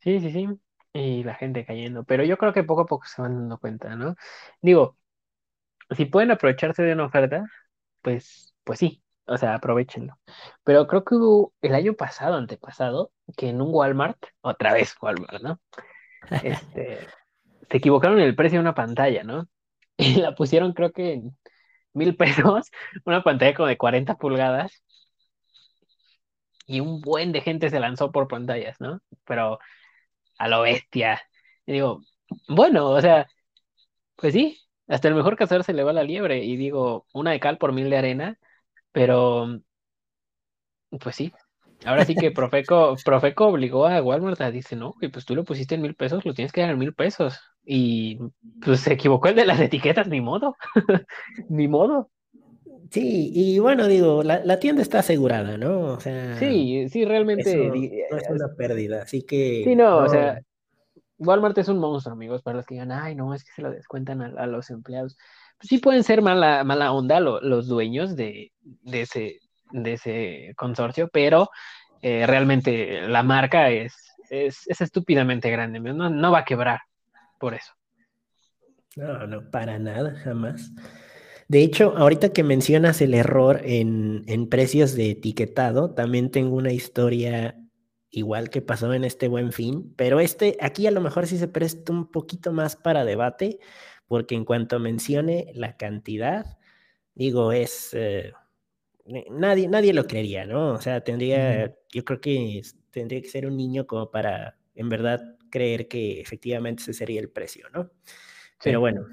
[0.00, 0.48] Sí, sí, sí,
[0.92, 3.96] y la gente cayendo, pero yo creo que poco a poco se van dando cuenta,
[3.96, 4.16] ¿no?
[4.62, 4.96] Digo,
[5.90, 7.44] si pueden aprovecharse de una oferta,
[8.02, 10.18] pues, pues sí, o sea, aprovechenlo.
[10.64, 15.42] Pero creo que hubo el año pasado, antepasado, que en un Walmart, otra vez Walmart,
[15.42, 15.60] ¿no?
[16.42, 17.00] Este,
[17.70, 19.48] se equivocaron en el precio de una pantalla, ¿no?
[20.04, 21.36] Y la pusieron creo que en
[21.94, 22.70] mil pesos,
[23.06, 24.82] una pantalla como de 40 pulgadas.
[26.66, 29.00] Y un buen de gente se lanzó por pantallas, ¿no?
[29.26, 29.58] Pero
[30.38, 31.22] a lo bestia.
[31.66, 32.02] Y digo,
[32.48, 33.26] bueno, o sea,
[34.16, 36.44] pues sí, hasta el mejor cazador se le va la liebre.
[36.44, 38.38] Y digo, una de cal por mil de arena,
[38.92, 39.48] pero
[41.00, 41.32] pues sí.
[41.84, 45.44] Ahora sí que Profeco, Profeco obligó a Walmart a dice, no, y pues tú lo
[45.44, 47.38] pusiste en mil pesos, lo tienes que dar en mil pesos.
[47.64, 48.18] Y
[48.62, 50.56] pues se equivocó el de las etiquetas, ni modo,
[51.48, 52.10] ni modo.
[52.90, 55.94] Sí, y bueno, digo, la, tienda está asegurada, ¿no?
[55.94, 57.56] O sea, sí, sí, realmente.
[57.56, 59.62] no es una pérdida, así que.
[59.64, 60.40] Sí, no, o sea,
[61.18, 63.70] Walmart es un monstruo, amigos, para los que digan, ay, no, es que se lo
[63.70, 65.16] descuentan a, los empleados.
[65.58, 69.40] Pues sí pueden ser mala, mala onda los dueños de, de, ese,
[69.72, 71.50] de ese consorcio, pero
[72.02, 73.94] eh, realmente la marca es,
[74.30, 76.80] es, es estúpidamente grande, no, no va a quebrar
[77.38, 77.72] por eso.
[78.96, 80.70] No, no, para nada, jamás.
[81.48, 87.56] De hecho, ahorita que mencionas el error en, precios de etiquetado, también tengo una historia
[88.10, 91.48] igual que pasó en este buen fin, pero este aquí a lo mejor sí se
[91.48, 93.58] presta un poquito más para debate,
[94.06, 96.58] porque en cuanto mencione la cantidad,
[97.14, 97.90] digo, es...
[97.92, 98.32] Eh,
[99.06, 100.72] nadie, nadie lo creería, ¿no?
[100.72, 105.36] O sea, tendría, yo creo que tendría que ser un niño como para, en verdad,
[105.50, 107.90] creer que efectivamente ese sería el precio, ¿no?
[108.62, 109.06] Pero bueno,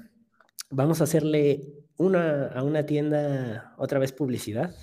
[0.70, 1.60] vamos a hacerle
[1.96, 4.74] una, a una tienda otra vez publicidad.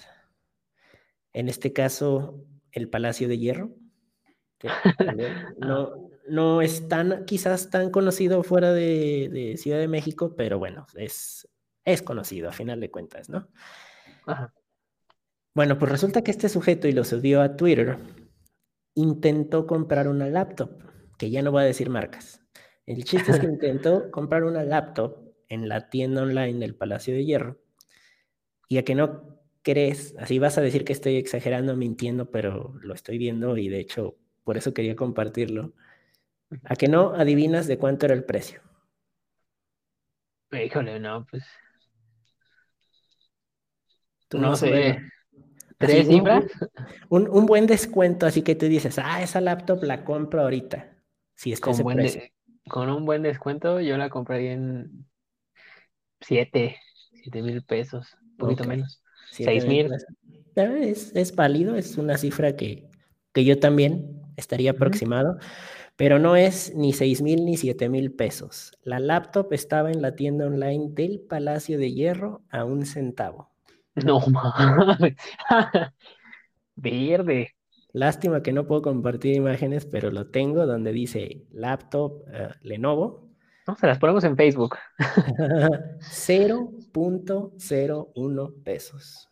[1.33, 3.75] En este caso, el Palacio de Hierro.
[5.59, 11.47] no, no es tan, quizás tan conocido fuera de, Ciudad de México, pero bueno, es,
[11.85, 13.47] es conocido a final de cuentas, ¿no?
[15.53, 17.97] Bueno, pues resulta que este sujeto, y lo subió a Twitter,
[18.95, 20.83] intentó comprar una laptop
[21.17, 22.41] que ya no voy a decir marcas.
[22.85, 27.25] El chiste es que intentó comprar una laptop en la tienda online del Palacio de
[27.25, 27.59] Hierro
[28.67, 32.93] y a que no crees, así vas a decir que estoy exagerando, mintiendo, pero lo
[32.93, 35.73] estoy viendo y de hecho por eso quería compartirlo.
[36.63, 38.61] A que no adivinas de cuánto era el precio.
[40.51, 41.43] Híjole, no, pues.
[44.27, 44.99] Tú no, sé.
[45.79, 46.43] ¿Tres cifras?
[47.09, 50.93] Un, un, buen descuento, así que tú dices, ah, esa laptop la compro ahorita.
[51.35, 51.73] Si es con,
[52.67, 55.05] con un buen descuento, yo la compraría en
[56.19, 56.75] 7,
[57.23, 59.01] 7 mil pesos, un poquito menos.
[59.31, 59.89] 6 mil.
[60.55, 62.89] Es, es, válido, es una cifra que,
[63.31, 65.37] que yo también estaría aproximado,
[65.95, 68.73] pero no es ni 6 mil ni 7 mil pesos.
[68.83, 73.49] La laptop estaba en la tienda online del Palacio de Hierro a un centavo.
[74.05, 75.15] No mames.
[76.75, 77.55] Verde.
[77.91, 83.29] Lástima que no puedo compartir imágenes, pero lo tengo donde dice laptop eh, Lenovo.
[83.67, 84.77] No, se las ponemos en Facebook.
[85.99, 89.29] 0.01 pesos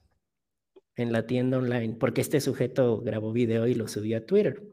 [0.95, 4.63] en la tienda online, porque este sujeto grabó video y lo subió a Twitter.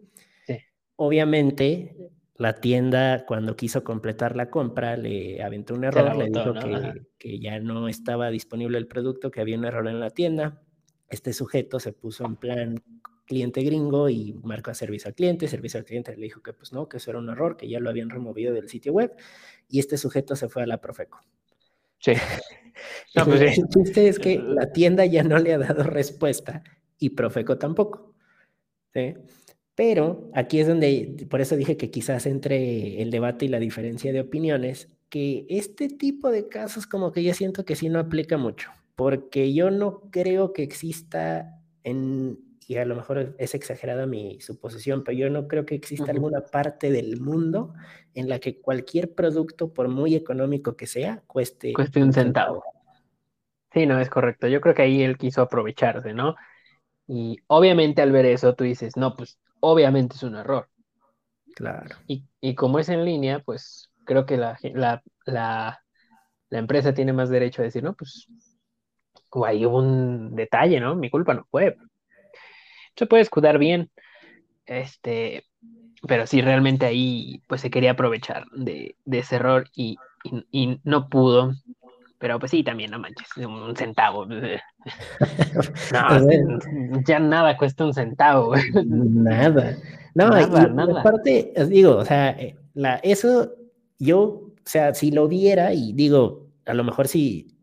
[0.96, 1.94] Obviamente,
[2.36, 7.38] la tienda cuando quiso completar la compra le aventó un error, le dijo que, que
[7.38, 10.60] ya no estaba disponible el producto, que había un error en la tienda.
[11.08, 12.82] Este sujeto se puso en plan
[13.26, 16.72] cliente gringo y marcó a servicio al cliente, servicio al cliente le dijo que pues
[16.72, 19.14] no, que eso era un error, que ya lo habían removido del sitio web
[19.68, 21.20] y este sujeto se fue a la Profeco.
[21.98, 22.12] Sí.
[23.14, 26.64] No, pues El chiste es que la tienda ya no le ha dado respuesta
[26.98, 28.12] y Profeco tampoco.
[28.92, 29.14] ¿sí?
[29.74, 34.12] Pero aquí es donde, por eso dije que quizás entre el debate y la diferencia
[34.12, 38.36] de opiniones, que este tipo de casos como que yo siento que sí no aplica
[38.36, 44.40] mucho, porque yo no creo que exista en y a lo mejor es exagerada mi
[44.40, 47.74] suposición, pero yo no creo que exista alguna parte del mundo
[48.14, 52.64] en la que cualquier producto, por muy económico que sea, cueste, cueste un centavo.
[53.72, 54.46] Sí, no, es correcto.
[54.46, 56.36] Yo creo que ahí él quiso aprovecharse, ¿no?
[57.06, 60.68] Y obviamente al ver eso tú dices, no, pues obviamente es un error.
[61.54, 61.96] Claro.
[62.06, 65.80] Y, y como es en línea, pues creo que la, la, la,
[66.50, 68.28] la empresa tiene más derecho a decir, no, pues
[69.46, 70.94] ahí hubo un detalle, ¿no?
[70.94, 71.76] Mi culpa no fue
[72.96, 73.90] se puede escudar bien.
[74.66, 75.44] Este,
[76.06, 79.98] pero sí, realmente ahí pues se quería aprovechar de, ese error y,
[80.84, 81.54] no pudo.
[82.24, 84.24] Pero pues sí, también, no manches, un centavo.
[84.26, 84.40] no,
[87.06, 88.54] ya nada cuesta un centavo.
[88.86, 89.76] Nada.
[90.14, 91.00] No, nada, nada.
[91.00, 93.52] aparte, digo, o sea, eh, la, eso
[93.98, 97.58] yo, o sea, si lo viera y digo, a lo mejor si,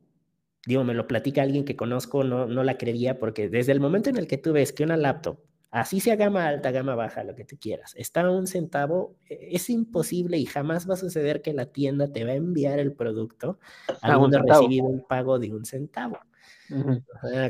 [0.68, 4.12] digo, me lo platica alguien que conozco, no, no la creería, porque desde el momento
[4.12, 5.40] en el que tú ves que una laptop
[5.72, 7.94] Así sea gama alta, gama baja, lo que tú quieras.
[7.96, 12.12] Está a un centavo, e, es imposible y jamás va a suceder que la tienda
[12.12, 13.58] te va a enviar el producto
[14.02, 16.20] habiendo recibido un pago de un centavo.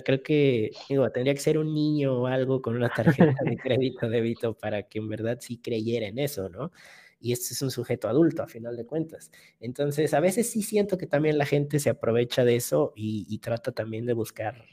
[0.06, 4.08] creo que, digo, tendría que ser un niño o algo con una tarjeta de crédito,
[4.08, 6.72] débito, para que en verdad sí creyera en eso, ¿no?
[7.20, 9.32] Y este es un sujeto adulto, a final de cuentas.
[9.60, 13.72] Entonces, a veces sí siento que también la gente se aprovecha de eso y, trata
[13.72, 14.64] también de buscar,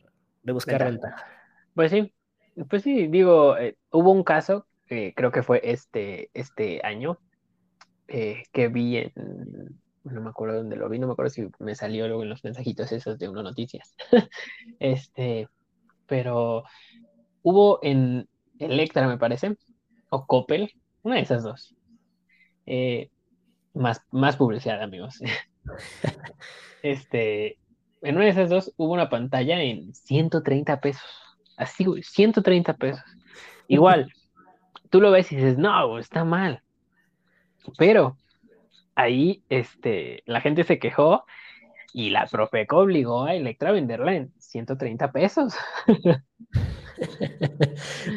[0.42, 1.26] de buscar ventaja.
[1.74, 2.12] Pues sí,
[2.66, 7.18] pues sí, digo, eh, hubo un caso, eh, creo que fue este, este año,
[8.08, 9.12] eh, que vi en,
[10.04, 12.42] no me acuerdo dónde lo vi, no me acuerdo si me salió luego en los
[12.44, 13.94] mensajitos esos de Uno Noticias.
[14.80, 15.48] este,
[16.06, 16.64] pero
[17.42, 19.56] hubo en Electra, me parece,
[20.08, 21.74] o Coppel, una de esas dos.
[23.74, 25.20] más, más publicidad, amigos.
[26.82, 27.58] este,
[28.02, 31.27] en una de esas dos hubo una pantalla en 130 pesos.
[31.58, 33.04] Así, güey, 130 pesos.
[33.66, 34.10] Igual,
[34.90, 36.62] tú lo ves y dices, no, está mal.
[37.76, 38.16] Pero
[38.94, 41.24] ahí este, la gente se quejó
[41.92, 45.54] y la Profeco obligó a Electra a venderla en 130 pesos.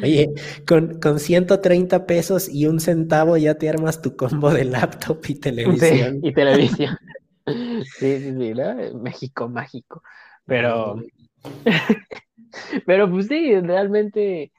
[0.02, 0.32] Oye,
[0.66, 5.34] con, con, 130 pesos y un centavo ya te armas tu combo de laptop y
[5.34, 6.20] televisión.
[6.22, 6.96] y televisión.
[7.44, 9.00] Sí, sí, sí, ¿no?
[9.00, 10.04] México mágico.
[10.46, 11.02] Pero,
[12.86, 14.52] Pero pues sí, realmente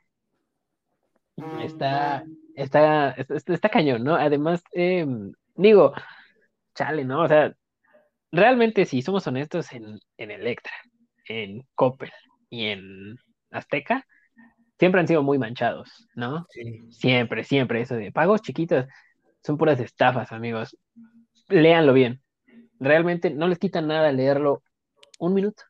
[1.62, 2.24] está,
[2.56, 4.15] está, está, cañón, ¿no?
[4.15, 5.93] Además, em, digo,
[6.76, 7.24] chale, ¿no?
[7.24, 7.54] O sea,
[8.32, 10.74] realmente si somos honestos en, en Electra,
[11.28, 12.12] en Coppel
[12.50, 13.15] y en
[13.52, 14.06] Azteca,
[14.80, 16.46] siempre han sido muy manchados, ¿no?
[16.91, 18.86] Siempre, siempre, eso de pagos chiquitos
[19.43, 20.78] son puras estafas, amigos.
[21.50, 22.22] Léanlo bien.
[22.80, 24.63] Realmente no les quita nada leerlo
[25.19, 25.63] un minuto.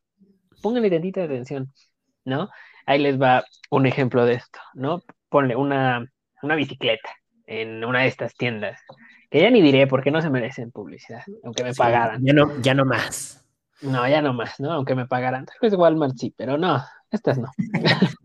[0.64, 1.72] Pónganle tantita atención.
[2.26, 2.50] ¿no?
[2.86, 5.04] Ahí les va un ejemplo de esto, ¿no?
[5.30, 6.06] Ponle una,
[6.42, 7.10] una bicicleta
[7.46, 8.80] en una de estas tiendas,
[9.30, 12.24] que ya ni diré porque no se merecen publicidad, aunque me pagaran.
[12.24, 13.46] Ya no, ya no más.
[13.82, 14.72] No, ya no más, ¿no?
[14.72, 15.46] Aunque me pagaran.
[15.46, 17.52] Tal vez Walmart sí, pero no, estas no.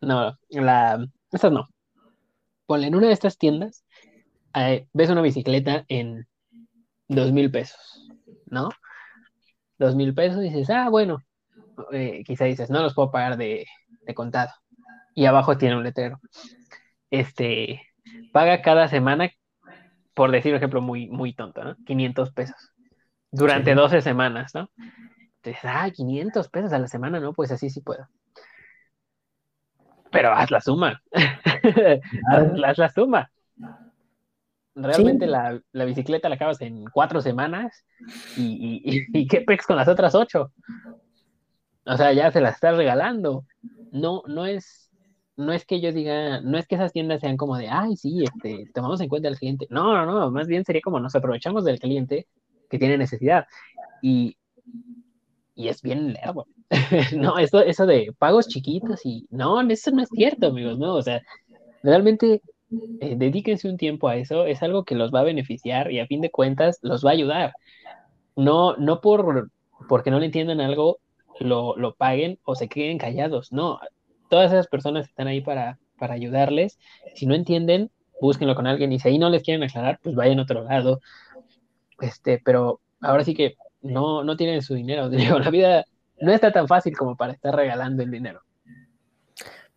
[0.00, 1.68] no, la, estas no.
[2.66, 3.84] Ponle en una de estas tiendas,
[4.54, 6.26] eh, ves una bicicleta en
[7.06, 8.08] dos mil pesos,
[8.46, 8.70] ¿no?
[9.78, 11.22] Dos mil pesos y dices, ah, bueno,
[11.92, 13.66] eh, quizá dices, no los puedo pagar de,
[14.14, 14.50] contado.
[15.14, 16.20] Y abajo tiene un letrero.
[17.10, 17.82] Este,
[18.32, 19.30] paga cada semana,
[20.14, 21.76] por decir un ejemplo muy, muy tonto, ¿no?
[21.86, 22.72] 500 pesos.
[23.30, 24.70] Durante 12 semanas, ¿no?
[25.36, 27.32] Entonces, ah, 500 pesos a la semana, ¿no?
[27.32, 28.08] Pues así sí puedo.
[30.10, 31.02] Pero haz la suma.
[31.12, 33.30] haz, la suma.
[34.80, 37.84] Realmente la, bicicleta la acabas en cuatro semanas
[38.36, 40.52] y, y, y, qué pex con las otras ocho.
[41.84, 43.44] O sea, ya se las está regalando.
[43.90, 44.90] No, no es,
[45.36, 48.22] no es que yo diga, no es que esas tiendas sean como de, ay, sí,
[48.22, 49.66] este, tomamos en cuenta al cliente.
[49.70, 52.26] No, no, no, más bien sería como nos aprovechamos del cliente
[52.68, 53.46] que tiene necesidad.
[54.02, 54.36] Y,
[55.54, 56.46] y es bien lerdo.
[57.16, 61.02] no, eso, eso de pagos chiquitos y no, eso no es cierto, amigos, no, o
[61.02, 61.22] sea,
[61.82, 62.42] realmente
[63.00, 66.06] eh, dedíquense un tiempo a eso, es algo que los va a beneficiar y a
[66.06, 67.52] fin de cuentas los va a ayudar.
[68.36, 69.50] No, no por
[69.88, 70.98] porque no le entiendan algo,
[71.40, 73.52] lo, lo paguen o se queden callados.
[73.52, 73.80] No,
[74.28, 76.78] todas esas personas están ahí para, para ayudarles.
[77.14, 80.38] Si no entienden, búsquenlo con alguien y si ahí no les quieren aclarar, pues vayan
[80.38, 81.00] a otro lado.
[82.00, 85.08] Este, pero ahora sí que no, no tienen su dinero.
[85.10, 85.84] Digo, la vida
[86.20, 88.42] no está tan fácil como para estar regalando el dinero.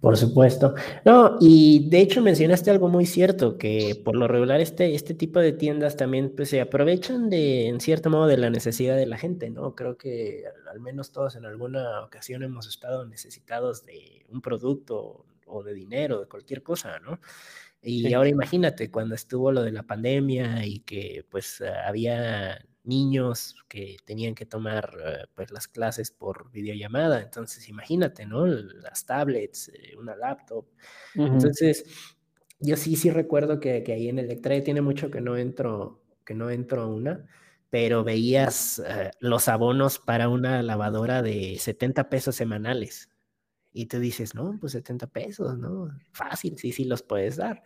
[0.01, 0.73] Por supuesto.
[1.05, 5.39] No, y de hecho mencionaste algo muy cierto, que por lo regular este, este tipo
[5.39, 9.19] de tiendas también pues, se aprovechan de, en cierto modo, de la necesidad de la
[9.19, 9.75] gente, ¿no?
[9.75, 15.63] Creo que al menos todos en alguna ocasión hemos estado necesitados de un producto o
[15.63, 17.19] de dinero, de cualquier cosa, ¿no?
[17.83, 23.97] Y ahora imagínate cuando estuvo lo de la pandemia y que pues había niños que
[24.05, 27.21] tenían que tomar eh, pues las clases por videollamada.
[27.21, 28.45] Entonces, imagínate, ¿no?
[28.47, 30.67] Las tablets, eh, una laptop.
[31.13, 31.85] Entonces,
[32.59, 36.33] yo sí, sí recuerdo que, que ahí en Electra tiene mucho que no entro, que
[36.33, 37.27] no entro a una,
[37.69, 43.09] pero veías eh, los abonos para una lavadora de 70 pesos semanales.
[43.73, 45.89] Y tú dices, no, pues 70 pesos, ¿no?
[46.11, 47.63] Fácil, sí, sí los puedes dar.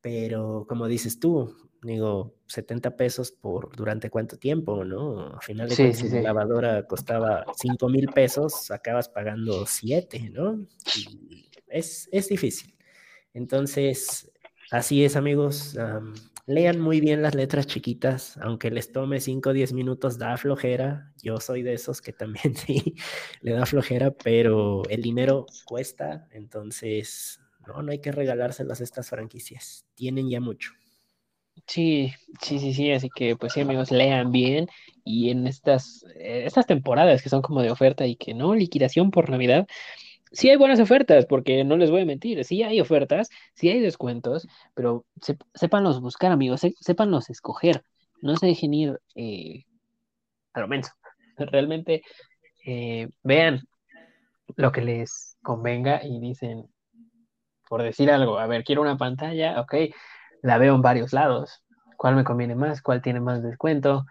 [0.00, 5.34] Pero como dices tú, digo, 70 pesos por durante cuánto tiempo, ¿no?
[5.34, 10.66] Al final de cuentas, la lavadora costaba 5 mil pesos, acabas pagando 7, ¿no?
[10.96, 12.74] Y es, es difícil.
[13.34, 14.30] Entonces,
[14.70, 15.76] así es, amigos.
[16.46, 21.12] lean muy bien las letras chiquitas, aunque les tome 5 o 10 minutos, da flojera.
[21.22, 22.94] Yo soy de esos que también sí
[23.40, 29.86] le da flojera, pero el dinero cuesta, entonces no, no hay que regalárselas estas franquicias.
[29.94, 30.72] Tienen ya mucho.
[31.66, 32.12] Sí,
[32.42, 34.68] sí, sí, sí, así que pues sí amigos, lean bien
[35.04, 39.10] y en estas, eh, estas temporadas que son como de oferta y que no, liquidación
[39.10, 39.66] por Navidad,
[40.32, 43.80] sí hay buenas ofertas, porque no les voy a mentir, sí hay ofertas, sí hay
[43.80, 45.06] descuentos, pero
[45.54, 47.82] sépanlos buscar amigos, sépanlos escoger,
[48.22, 49.64] no se dejen ir eh,
[50.52, 50.88] a lo menos,
[51.38, 52.02] realmente
[52.66, 53.62] eh, vean
[54.56, 56.68] lo que les convenga y dicen,
[57.68, 59.74] por decir algo, a ver, quiero una pantalla, ok,
[60.42, 61.62] la veo en varios lados.
[61.96, 62.82] ¿Cuál me conviene más?
[62.82, 64.06] ¿Cuál tiene más descuento?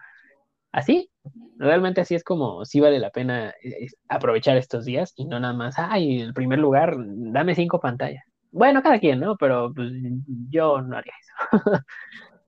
[0.72, 1.10] Así,
[1.58, 5.54] realmente así es como sí vale la pena eh, aprovechar estos días y no nada
[5.54, 8.24] más, ay, el primer lugar, dame cinco pantallas.
[8.50, 9.36] Bueno, cada quien, ¿no?
[9.36, 9.90] Pero pues,
[10.50, 11.62] yo no haría eso.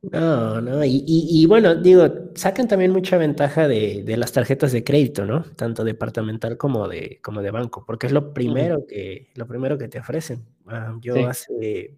[0.01, 5.43] No, no, y, bueno, digo, sacan también mucha ventaja de, las tarjetas de crédito, ¿no?
[5.57, 9.89] Tanto departamental como de, como de banco, porque es lo primero que, lo primero que
[9.89, 10.47] te ofrecen.
[10.69, 11.97] Ah, yo hace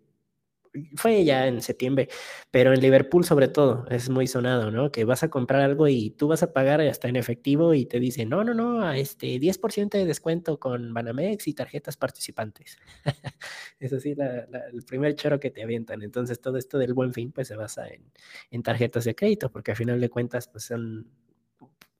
[0.97, 2.09] fue ya en septiembre,
[2.51, 4.93] pero en Liverpool sobre todo es muy sonado, ¿no?
[4.93, 7.99] Que vas a comprar algo y tú vas a pagar hasta en efectivo y te
[7.99, 12.79] dicen, no, no, no, este 10% de descuento con Banamex y tarjetas participantes.
[13.81, 14.14] es así
[14.73, 16.03] el primer choro que te avientan.
[16.03, 18.05] Entonces todo esto del buen fin pues se basa en,
[18.51, 21.11] en tarjetas de crédito, porque al final de cuentas pues son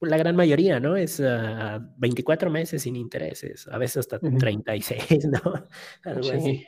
[0.01, 0.97] la gran mayoría, ¿no?
[0.97, 1.23] Es
[1.97, 5.69] 24 meses sin intereses, a veces hasta 36, ¿no?
[6.05, 6.67] Algo así.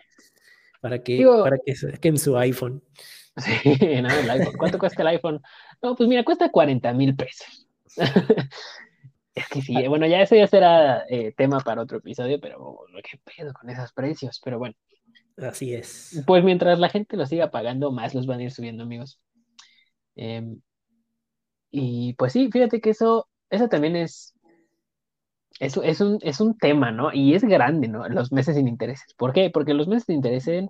[0.83, 2.83] Para que, para que saquen su iPhone.
[3.35, 3.63] Sí,
[4.03, 4.59] no, el iPhone.
[4.59, 5.41] ¿Cuánto cuesta el iPhone?
[5.81, 7.67] No, pues mira, cuesta 40 mil pesos.
[9.35, 13.19] es que sí, bueno, ya eso ya será eh, tema para otro episodio, pero qué
[13.25, 14.75] pedo con esos precios, pero bueno.
[15.39, 16.23] Así es.
[16.27, 19.19] Pues mientras la gente lo siga pagando, más los van a ir subiendo, amigos.
[20.15, 20.61] Em,
[21.71, 24.32] y pues sí, fíjate que eso, eso también es,
[25.63, 27.13] eso es un, es un tema, ¿no?
[27.13, 28.09] Y es grande, ¿no?
[28.09, 29.15] Los meses sin intereses.
[29.15, 29.49] ¿Por qué?
[29.49, 30.69] Porque los meses sin intereses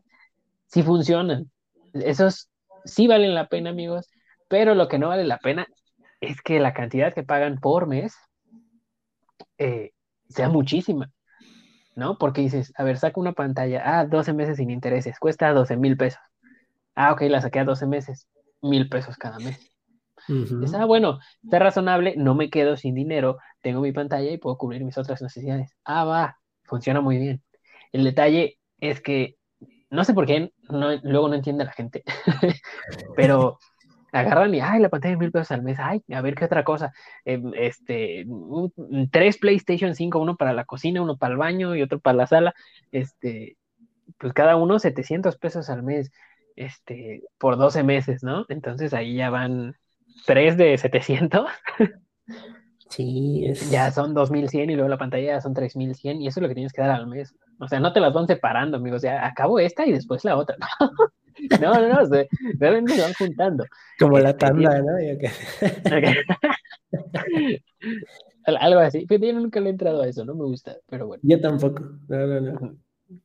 [0.66, 1.50] sí funcionan.
[1.94, 2.50] Esos
[2.84, 4.10] sí valen la pena, amigos,
[4.48, 5.66] pero lo que no vale la pena
[6.20, 8.14] es que la cantidad que pagan por mes
[9.56, 9.92] eh,
[10.28, 11.10] sea muchísima,
[11.96, 12.18] ¿no?
[12.18, 15.96] Porque dices, a ver, saco una pantalla, ah, 12 meses sin intereses, cuesta 12 mil
[15.96, 16.20] pesos.
[16.94, 18.28] Ah, ok, la saqué a 12 meses,
[18.60, 19.58] mil pesos cada mes.
[20.62, 24.84] Está bueno, está razonable, no me quedo sin dinero, tengo mi pantalla y puedo cubrir
[24.84, 25.70] mis otras necesidades.
[25.84, 27.42] Ah, va, funciona muy bien.
[27.92, 29.36] El detalle es que
[29.90, 32.02] no sé por qué luego no entiende la gente,
[33.16, 33.58] pero
[34.10, 36.64] agarran y, ay, la pantalla de mil pesos al mes, ay, a ver qué otra
[36.64, 36.92] cosa.
[37.24, 38.26] Em, este,
[39.10, 42.26] tres PlayStation 5, uno para la cocina, uno para el baño y otro para la
[42.26, 42.54] sala,
[42.90, 43.56] este,
[44.18, 46.10] pues cada uno 700 pesos al mes,
[46.56, 48.44] este, por 12 meses, ¿no?
[48.48, 49.76] Entonces ahí ya van
[50.26, 51.46] 3 de 700.
[52.88, 53.70] Sí, es...
[53.70, 56.54] Ya son 2100 y luego la pantalla ya son 3100 y eso es lo que
[56.54, 57.34] tienes que dar al mes.
[57.58, 59.02] O sea, no te las van separando, amigos.
[59.02, 60.56] Ya acabo esta y después la otra.
[61.60, 62.28] No, no, no, se,
[62.58, 63.64] realmente se van juntando.
[63.98, 64.92] Como la este, tanda, ¿no?
[68.60, 69.06] Algo así.
[69.06, 71.22] Pero yo nunca le he entrado a eso, no me gusta, pero bueno.
[71.24, 71.82] Yo tampoco.
[72.08, 72.76] No, no, no.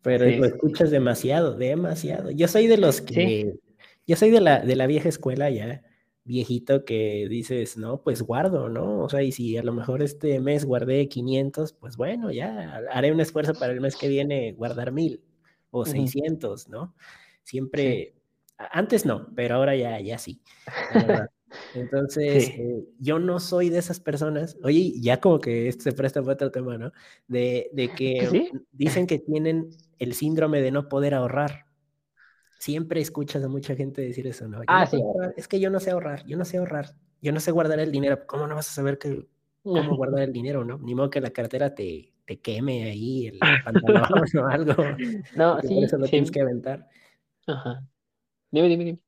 [0.02, 2.32] Pero lo escuchas demasiado, demasiado.
[2.32, 3.56] Yo soy de los que.
[4.06, 5.82] Yo soy de la, de la vieja escuela ya
[6.28, 9.00] viejito que dices, no, pues guardo, ¿no?
[9.00, 13.12] O sea, y si a lo mejor este mes guardé 500, pues bueno, ya haré
[13.12, 15.24] un esfuerzo para el mes que viene guardar mil
[15.72, 16.94] o 600, ¿no?
[17.44, 18.14] Siempre,
[18.58, 20.42] antes no, pero ahora ya, ya sí.
[21.74, 26.22] Entonces, eh, yo no soy de esas personas, oye, ya como que esto se presta
[26.22, 26.92] para otro tema, ¿no?
[27.28, 31.67] De, de que dicen que tienen el síndrome de no poder ahorrar.
[32.60, 34.62] Siempre escuchas a mucha gente decir eso, ¿no?
[34.68, 35.00] ah, sí.
[35.36, 37.92] Es que yo no sé ahorrar, yo no sé ahorrar, yo no sé guardar el
[37.92, 38.26] dinero.
[38.26, 39.28] ¿Cómo no vas a saber que,
[39.64, 40.78] cómo guardar el dinero, no?
[40.80, 44.04] Ni modo que la cartera te, te queme ahí el pantalón
[44.44, 44.76] o algo.
[45.36, 45.84] No, sí.
[45.84, 46.88] eso lo tienes que aventar.
[47.48, 47.88] Ajá.
[48.52, 49.00] Dime, dime, dime.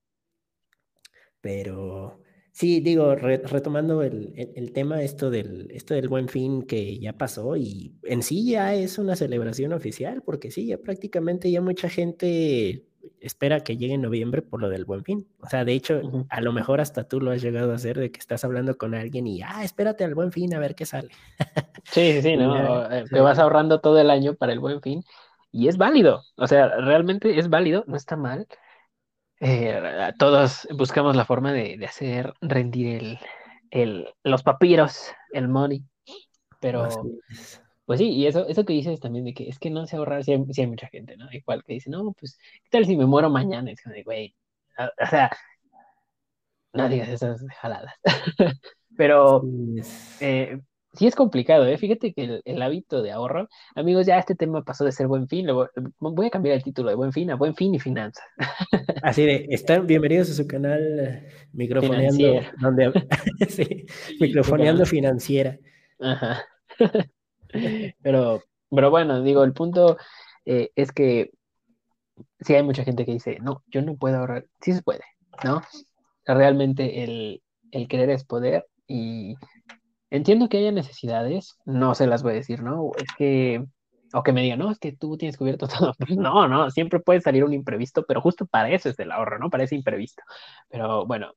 [1.41, 2.21] Pero
[2.51, 7.55] sí, digo, retomando el, el, tema, esto del, esto del buen fin que ya pasó
[7.55, 12.88] y en sí ya es una celebración oficial, porque sí, ya prácticamente ya mucha gente
[13.21, 15.27] espera que llegue en noviembre por lo del buen fin.
[15.41, 18.11] O sea, de hecho, a lo mejor hasta tú lo has llegado a hacer de
[18.11, 21.09] que estás hablando con alguien y, ah, espérate al buen fin a ver qué sale.
[21.85, 22.91] sí, sí, sí, ¿no?
[22.91, 25.03] Eh, te vas ahorrando todo el año para el buen fin
[25.51, 26.23] y es válido.
[26.35, 28.47] O sea, realmente es válido, no está mal.
[29.39, 33.19] eh, todos buscamos la forma de, hacer rendir
[33.71, 35.83] el, los papiros, el money,
[36.59, 36.87] pero
[37.89, 40.23] pues sí, y eso, eso que dices también de que es que no se ahorrar,
[40.23, 41.25] si hay, mucha gente, ¿no?
[41.31, 43.71] Igual que dice, no, pues, ¿qué tal si me muero mañana?
[43.71, 44.35] Es como güey,
[44.77, 45.31] o sea,
[46.71, 47.95] no digas esas jaladas.
[48.95, 49.41] Pero
[50.19, 50.59] eh,
[50.93, 51.79] sí es complicado, ¿eh?
[51.79, 55.47] Fíjate que el, hábito de ahorro, amigos, ya este tema pasó de ser buen fin,
[55.97, 58.23] voy a cambiar el título de buen fin a buen fin y finanzas.
[59.01, 62.91] Así de, están bienvenidos a su canal eh, Microfoneando, donde,
[63.49, 63.87] sí,
[64.19, 65.57] Microfoneando Financiera.
[65.99, 66.45] Ajá.
[68.01, 69.97] pero, pero bueno, digo, el punto
[70.45, 71.31] eh, es que
[72.41, 75.03] sí hay mucha gente que dice, no, yo no puedo ahorrar, sí se puede,
[75.43, 75.61] ¿no?
[76.25, 77.41] Realmente el,
[77.71, 79.35] el querer es poder y
[80.09, 82.91] entiendo que haya necesidades, no se las voy a decir, ¿no?
[82.97, 83.65] Es que,
[84.13, 85.93] o que me digan, no, es que tú tienes cubierto todo.
[86.17, 89.49] no, no, siempre puede salir un imprevisto, pero justo para eso es el ahorro, ¿no?
[89.49, 90.23] Para ese imprevisto.
[90.69, 91.33] Pero bueno,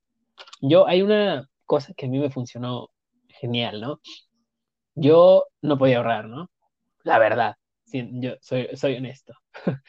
[0.61, 2.89] yo, hay una cosa que a mí me funcionó
[3.29, 4.01] genial, ¿no?
[4.95, 6.51] Yo no podía ahorrar, ¿no?
[7.05, 7.57] La verdad,
[7.93, 9.35] yo soy, soy honesto.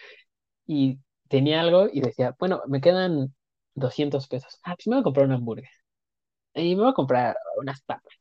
[0.66, 3.34] y tenía algo y decía, bueno, me quedan
[3.76, 4.60] 200 pesos.
[4.64, 5.80] Ah, pues me voy a comprar una hamburguesa.
[6.54, 8.14] Y me voy a comprar unas papas.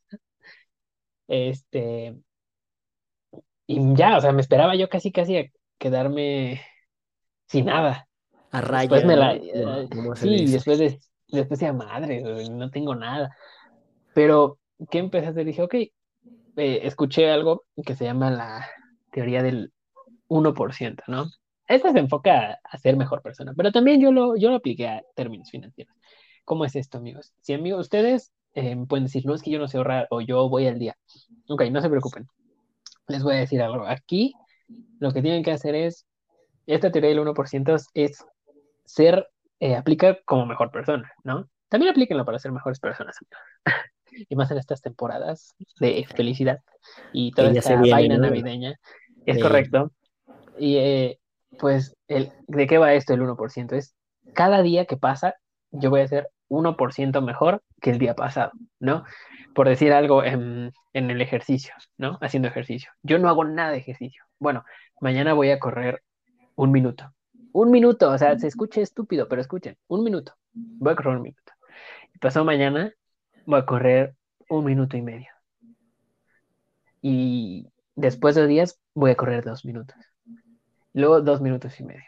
[1.29, 2.17] Este.
[3.67, 6.63] Y ya, o sea, me esperaba yo casi, casi a quedarme
[7.47, 8.09] sin nada.
[8.51, 9.05] A raya.
[9.07, 13.35] me la, eh, sí, después, de, después decía, madre, no tengo nada.
[14.15, 14.59] Pero,
[14.91, 15.47] ¿qué empecé a hacer?
[15.47, 15.75] Dije, ok,
[16.57, 18.67] eh, escuché algo que se llama la
[19.11, 19.73] teoría del
[20.29, 21.27] 1%, ¿no?
[21.69, 25.03] Esta se enfoca a, ser mejor persona, pero también yo lo, yo lo apliqué a
[25.15, 25.95] términos financieros.
[26.45, 27.33] ¿Cómo es esto, amigos?
[27.41, 30.49] Si amigos, ustedes eh, pueden decir, no es que yo no sé ahorrar o yo
[30.49, 30.97] voy al día.
[31.49, 32.27] Ok, no se preocupen.
[33.09, 33.87] Les voy a decir algo.
[33.87, 34.35] Aquí
[34.99, 36.07] lo que tienen que hacer es,
[36.67, 38.25] esta teoría del 1% es
[38.85, 39.29] ser,
[39.61, 41.49] eh, aplica como mejor persona, ¿no?
[41.69, 43.17] También aplíquenlo para ser mejores personas,
[44.29, 46.61] y más en estas temporadas de felicidad
[47.13, 48.79] y toda esta vaina navideña.
[49.27, 49.93] Es correcto.
[50.59, 51.19] Y eh,
[51.59, 53.73] pues, el, ¿de qué va esto el 1%?
[53.73, 53.95] Es
[54.35, 55.35] cada día que pasa,
[55.71, 59.05] yo voy a ser 1% mejor que el día pasado, ¿no?
[59.55, 62.19] Por decir algo en, el ejercicio, ¿no?
[62.21, 62.91] Haciendo ejercicio.
[63.03, 64.25] Yo no hago nada de ejercicio.
[64.39, 64.65] Bueno,
[65.01, 66.03] mañana voy a correr
[66.55, 67.13] un minuto.
[67.53, 70.35] Un minuto, o sea, se escuche estúpido, pero escuchen, un minuto.
[70.53, 71.53] Voy a correr un minuto.
[72.15, 72.93] Y pasado mañana
[73.47, 74.15] voy a correr
[74.49, 75.29] un minuto y medio.
[77.01, 79.97] Y después de días voy a correr dos minutos.
[80.93, 82.05] Luego dos minutos y medio.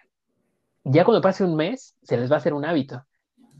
[0.84, 3.04] Ya cuando pase un mes, se les va a hacer un hábito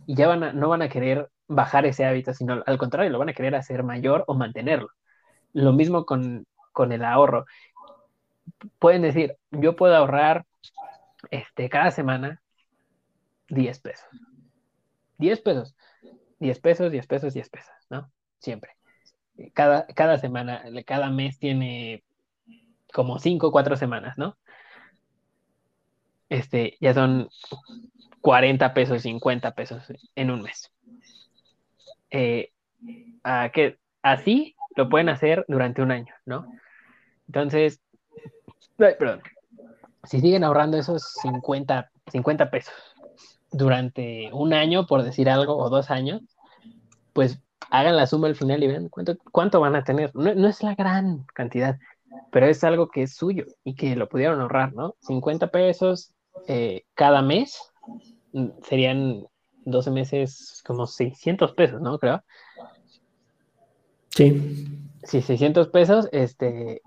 [0.07, 3.31] y ya van no van a querer bajar ese hábito, sino al contrario, lo van
[3.31, 4.89] a querer hacer mayor o mantenerlo.
[5.53, 6.47] Lo mismo con,
[6.91, 7.47] el ahorro.
[8.79, 10.45] Pueden decir, yo puedo ahorrar
[11.31, 12.43] este, cada semana
[13.49, 14.09] 10 pesos.
[15.18, 15.75] 10 pesos.
[16.39, 18.11] 10 pesos, 10 pesos, 10 pesos, ¿no?
[18.39, 18.72] Siempre.
[19.53, 22.05] Cada, cada semana, cada mes tiene
[22.93, 24.37] como 5 o 4 semanas, ¿no?
[26.28, 27.28] Este, ya son
[28.20, 30.72] 40 pesos, 50 pesos en un mes.
[32.11, 32.53] Eh,
[33.53, 36.47] que así lo pueden hacer durante un año, ¿no?
[37.26, 37.80] Entonces,
[38.76, 39.22] perdón,
[40.05, 42.93] si siguen ahorrando esos 50, 50 pesos
[43.55, 46.22] durante un año, por decir algo, o dos años,
[47.12, 47.40] pues
[47.70, 50.14] hagan la suma al final y vean cuánto, cuánto van a tener.
[50.14, 51.78] No, no, es la gran cantidad,
[52.30, 54.96] pero es algo que es suyo y que lo pudieron ahorrar, ¿no?
[55.00, 56.12] 50 pesos
[56.48, 57.72] eh, cada mes
[58.34, 59.26] Mm, serían
[59.64, 61.98] 12 meses como 600 pesos, ¿no?
[61.98, 62.22] Creo.
[64.11, 64.66] Sí.
[65.05, 66.82] Sí, 600 pesos este,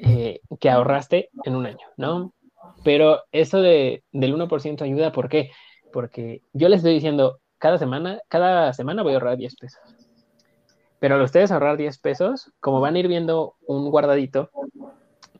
[0.00, 2.32] eh, que ahorraste en un año, ¿no?
[2.82, 5.50] Pero eso de, del 1% ayuda, ¿por qué?
[5.92, 9.80] Porque yo les estoy diciendo, cada semana, cada semana voy a ahorrar 10 pesos.
[11.00, 14.50] Pero al ustedes ahorrar 10 pesos, como van a ir viendo un guardadito,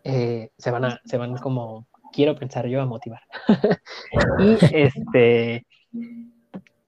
[0.04, 3.22] eh, se, van a, se van como quiero pensar yo a motivar.
[4.38, 5.66] y este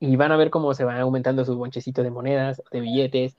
[0.01, 3.37] y van a ver cómo se va aumentando su bonchecito de monedas, de billetes,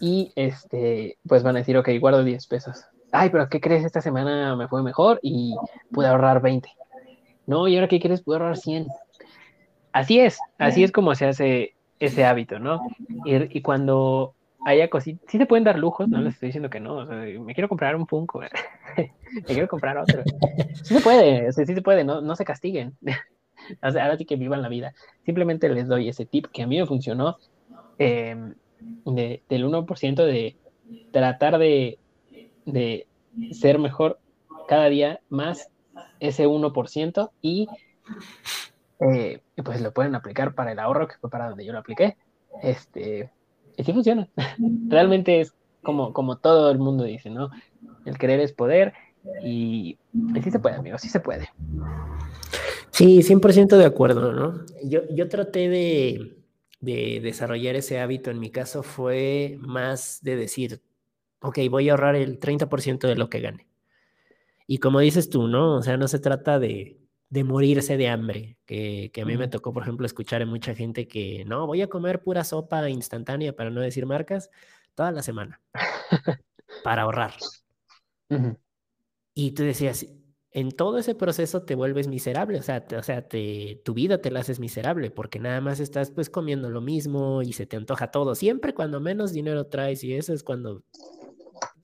[0.00, 2.84] y este, pues van a decir, ok, guardo 10 pesos.
[3.10, 3.84] Ay, pero ¿qué crees?
[3.84, 5.56] Esta semana me fue mejor y
[5.90, 6.68] pude ahorrar 20.
[7.46, 8.22] No, y ahora ¿qué quieres?
[8.22, 8.86] Pude ahorrar 100.
[9.94, 12.82] Así es, así es como se hace ese hábito, ¿no?
[13.24, 14.34] Y, y cuando
[14.64, 17.68] haya cositas, sí se pueden dar lujos, no les estoy diciendo que no, me quiero
[17.68, 18.40] comprar un Funko,
[18.96, 20.24] me quiero comprar otro.
[20.82, 22.96] Sí se puede, sí se puede, no, no se castiguen.
[23.82, 24.94] ahora sí que vivan la vida.
[25.24, 27.38] Simplemente les doy ese tip que a mí me funcionó
[27.98, 28.52] em,
[29.04, 30.56] del 1% de
[31.12, 32.00] tratar de,
[32.66, 33.06] de
[33.52, 34.18] ser mejor
[34.66, 35.68] cada día más
[36.18, 37.68] ese 1% y
[39.12, 42.16] eh, pues lo pueden aplicar para el ahorro, que fue para donde yo lo apliqué.
[42.62, 43.30] Este,
[43.76, 44.28] y sí funciona.
[44.88, 47.50] Realmente es como, como todo el mundo dice, ¿no?
[48.04, 48.94] El querer es poder
[49.42, 49.98] y,
[50.34, 51.50] y sí se puede, amigo, sí se puede.
[52.90, 54.64] Sí, 100% de acuerdo, ¿no?
[54.84, 56.38] Yo, yo traté de,
[56.80, 60.80] de desarrollar ese hábito, en mi caso fue más de decir,
[61.40, 63.66] ok, voy a ahorrar el 30% de lo que gane.
[64.66, 65.76] Y como dices tú, ¿no?
[65.76, 66.96] O sea, no se trata de,
[67.34, 70.72] de morirse de hambre, que, que, a mí me tocó, por ejemplo, escuchar a mucha
[70.72, 74.50] gente que, no, voy a comer pura sopa instantánea, para no decir marcas,
[74.94, 75.60] toda la semana,
[76.84, 77.34] para ahorrar.
[78.30, 78.58] Uh -huh.
[79.34, 80.06] Y tú decías,
[80.52, 84.18] en todo ese proceso te vuelves miserable, o sea, te, o sea te, tu vida
[84.18, 87.76] te la haces miserable porque nada más estás pues comiendo lo mismo y se te
[87.76, 90.84] antoja todo, siempre cuando menos dinero traes y eso es cuando,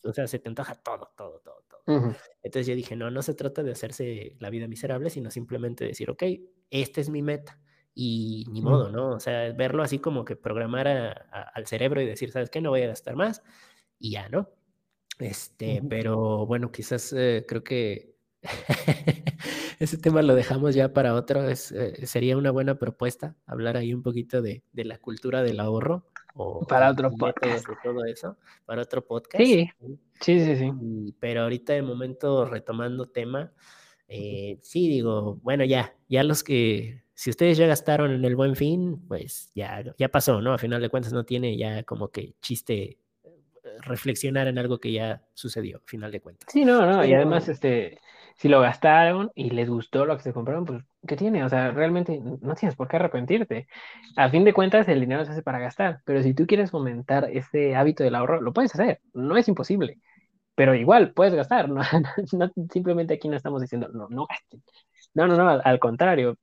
[0.05, 1.70] o sea, se te antoja todo, todo, todo, todo.
[1.87, 2.16] Uh -huh.
[2.43, 6.11] Entonces yo dije, no, no se trata de hacerse la vida miserable, sino simplemente decir,
[6.11, 6.22] ok,
[6.70, 7.61] esta es mi meta
[7.95, 9.11] y ni modo, ¿no?
[9.12, 12.61] O sea, verlo así como que programar a, a, al cerebro y decir, ¿sabes qué?
[12.61, 13.43] No voy a gastar más
[13.99, 14.51] y ya, ¿no?
[15.18, 15.89] Este, uh -huh.
[15.89, 18.16] pero bueno, quizás eh, creo que
[19.81, 21.49] ese tema lo dejamos ya para otro.
[21.49, 25.59] Es, eh, sería una buena propuesta hablar ahí un poquito de, de la cultura del
[25.59, 26.07] ahorro.
[26.35, 27.66] O, para otro podcast.
[27.66, 29.43] De todo eso, para otro podcast.
[29.43, 29.70] Sí,
[30.20, 30.57] sí, sí.
[30.57, 30.72] sí.
[31.18, 33.53] Pero ahorita de momento retomando tema,
[34.07, 38.57] eh, sí digo, bueno, ya, ya los que, si ustedes ya gastaron en el buen
[38.57, 40.53] fin, pues ya, ya pasó, ¿no?
[40.53, 42.99] A final de cuentas no tiene ya como que chiste
[43.81, 46.49] reflexionar en algo que ya sucedió, a final de cuentas.
[46.53, 47.99] Sí, no, no, y además, este,
[48.41, 51.45] si lo gastaron y les gustó lo que se compraron, pues, ¿qué tiene?
[51.45, 53.68] O sea, realmente no tienes por qué arrepentirte.
[54.16, 57.28] A fin de cuentas, el dinero se hace para gastar, pero si tú quieres fomentar
[57.30, 59.99] este hábito del ahorro, lo puedes hacer, no es imposible,
[60.55, 61.82] pero igual puedes gastar, no,
[62.32, 64.62] no simplemente aquí no estamos diciendo, no, no gasten.
[65.12, 66.38] No, no, no, al, al contrario.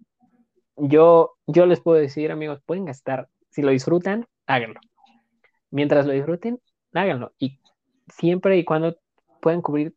[0.76, 4.80] Yo, yo les puedo decir, amigos, pueden gastar, si lo disfrutan, háganlo.
[5.72, 6.60] Mientras lo disfruten,
[6.93, 7.34] háganlo.
[7.39, 7.60] Y
[8.08, 8.98] siempre y cuando
[9.41, 9.95] puedan cubrir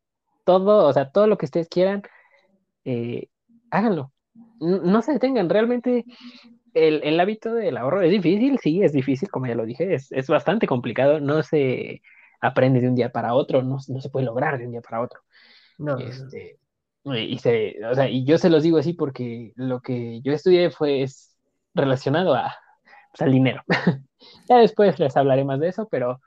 [0.51, 2.03] todo, o sea, todo lo que ustedes quieran,
[2.84, 3.28] eh,
[3.70, 4.12] háganlo.
[4.59, 6.05] No, no, se detengan, realmente
[6.74, 10.11] el, el, hábito del ahorro es difícil, sí, es difícil, como ya lo dije, es,
[10.11, 12.03] es bastante complicado, no se
[12.40, 15.01] aprende de un día para otro, no, no se puede lograr de un día para
[15.01, 15.20] otro.
[15.78, 15.98] No.
[15.98, 16.59] Este,
[17.05, 20.70] y, se, o sea, y yo se los digo así porque lo que yo estudié
[20.70, 21.36] fue es
[21.74, 22.57] relacionado a,
[23.12, 23.62] pues, al dinero.
[24.48, 26.20] ya después les hablaré más de eso, pero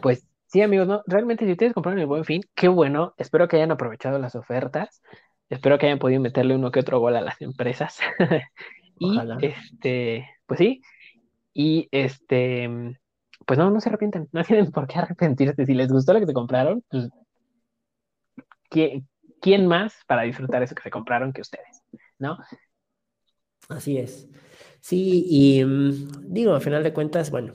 [0.00, 1.02] pues sí, amigos, ¿no?
[1.06, 3.14] Realmente si ustedes compraron el buen fin, qué bueno.
[3.16, 5.02] Espero que hayan aprovechado las ofertas.
[5.48, 7.98] Espero que hayan podido meterle uno que otro gol a las empresas.
[8.98, 9.38] y Ojalá.
[9.40, 10.82] este, pues sí.
[11.54, 12.68] Y este,
[13.46, 14.28] pues no, no se arrepienten.
[14.32, 15.64] No tienen por qué arrepentirse.
[15.64, 17.08] Si les gustó lo que se compraron, pues
[18.68, 19.08] ¿quién,
[19.40, 21.82] ¿quién más para disfrutar eso que se compraron que ustedes?
[22.18, 22.36] ¿No?
[23.70, 24.28] Así es.
[24.80, 27.54] Sí, y um, digo, al final de cuentas, bueno,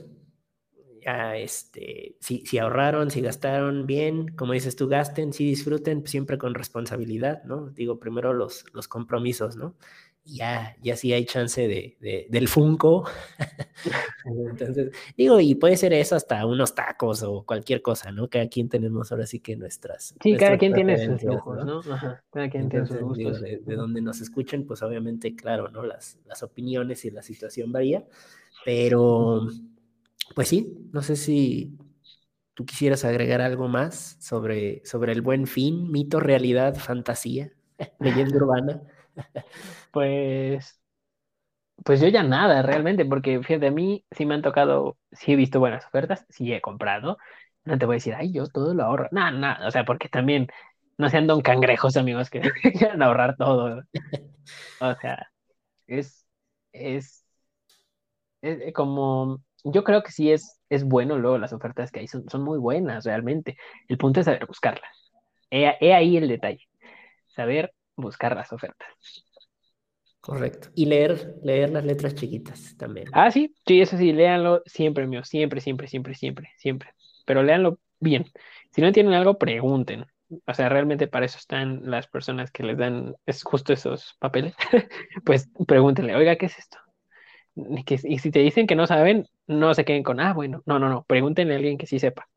[1.04, 6.38] ya este, si, si, ahorraron, si gastaron bien, como dices tú, gasten, si disfruten, siempre
[6.38, 7.70] con responsabilidad, ¿no?
[7.70, 9.74] Digo, primero los, los compromisos, ¿no?
[10.24, 13.08] Ya, ya sí hay chance de, de del Funko.
[14.50, 18.28] Entonces, digo, y puede ser eso hasta unos tacos o cualquier cosa, ¿no?
[18.28, 20.14] Cada quien tenemos ahora sí que nuestras.
[20.22, 21.80] Sí, nuestras cada quien tiene sus lujos, ¿no?
[21.90, 22.22] Ajá.
[22.30, 23.42] Cada quien Entonces, tiene sus gustos.
[23.42, 25.82] Digo, de, de, donde nos escuchen, pues obviamente, claro, ¿no?
[25.82, 28.04] Las, las opiniones y la situación varía,
[28.66, 29.48] pero
[30.34, 31.76] pues sí, no sé si
[32.54, 37.52] tú quisieras agregar algo más sobre, sobre el buen fin, mito, realidad, fantasía,
[38.00, 38.82] leyenda urbana.
[39.92, 40.80] Pues,
[41.84, 45.36] pues yo ya nada realmente, porque fíjate, a mí sí me han tocado, sí he
[45.36, 47.18] visto buenas ofertas, sí he comprado.
[47.64, 49.08] No te voy a decir, ay, yo todo lo ahorro.
[49.12, 50.48] Nada, nada, o sea, porque también
[50.98, 52.40] no sean don cangrejos, amigos, que
[52.78, 53.82] quieran ahorrar todo.
[54.80, 55.28] O sea,
[55.86, 56.26] es,
[56.72, 57.24] es,
[58.42, 62.28] es como yo creo que sí es, es bueno luego las ofertas que hay, son,
[62.28, 63.56] son muy buenas realmente.
[63.88, 65.12] El punto es saber buscarlas.
[65.50, 66.68] He, he, ahí el detalle,
[67.28, 68.88] saber buscar las ofertas.
[70.20, 70.68] Correcto.
[70.74, 73.08] Y leer, leer las letras chiquitas también.
[73.12, 76.90] Ah, sí, sí, eso sí, léanlo siempre, mío, siempre, siempre, siempre, siempre, siempre.
[77.24, 78.26] Pero léanlo bien.
[78.70, 80.04] Si no entienden algo, pregunten.
[80.46, 84.54] O sea, realmente para eso están las personas que les dan es justo esos papeles.
[85.24, 86.78] pues pregúntenle, oiga, ¿qué es esto?
[87.54, 90.88] Y si te dicen que no saben, no se queden con, ah, bueno, no, no,
[90.88, 92.28] no, pregúntenle a alguien que sí sepa.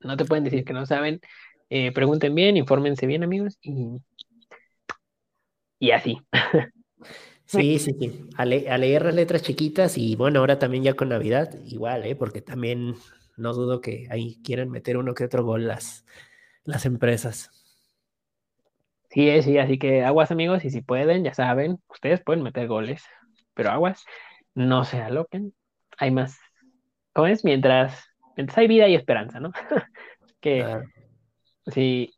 [0.00, 1.20] No te pueden decir que no saben,
[1.70, 3.98] eh, pregunten bien, infórmense bien, amigos, y,
[5.80, 6.18] y así.
[7.48, 8.28] Sí, sí, sí.
[8.36, 12.04] A, le a, leer las letras chiquitas y bueno, ahora también ya con Navidad, igual,
[12.04, 12.16] ¿eh?
[12.16, 12.96] porque también
[13.36, 16.04] no dudo que ahí quieran meter uno que otro gol las,
[16.64, 17.50] las empresas.
[19.10, 23.04] Sí, sí, así que aguas amigos y si pueden, ya saben, ustedes pueden meter goles,
[23.54, 24.04] pero aguas,
[24.54, 25.54] no se aloquen,
[25.96, 26.38] hay más,
[27.12, 27.44] ¿cómo es?
[27.44, 28.04] Mientras,
[28.36, 29.52] mientras hay vida hay esperanza, ¿no?
[30.40, 30.82] que Ah,
[31.66, 32.14] si,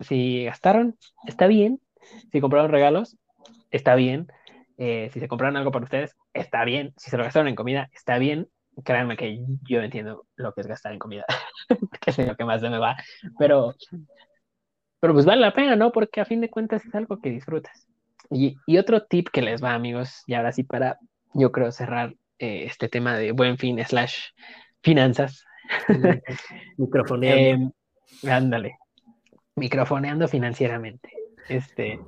[0.00, 1.80] si gastaron, está bien,
[2.30, 3.16] si compraron regalos,
[3.70, 4.28] está bien,
[4.78, 7.88] eh, si se compraron algo para ustedes, está bien, si se lo gastaron en comida,
[7.92, 8.48] está bien,
[8.84, 11.24] créanme que yo entiendo lo que es gastar en comida,
[12.00, 12.96] que es lo que más se me va,
[13.38, 13.74] pero
[15.00, 15.90] pero pues vale la pena, ¿no?
[15.90, 17.88] Porque a fin de cuentas es algo que disfrutas.
[18.30, 20.96] Y, y otro tip que les va, amigos, y ahora sí para,
[21.34, 24.16] yo creo, cerrar eh, este tema de buen fin slash
[24.82, 25.44] finanzas.
[26.76, 27.72] microfoneando.
[28.24, 28.78] Eh, ándale,
[29.54, 31.08] microfoneando financieramente.
[31.48, 32.00] Este,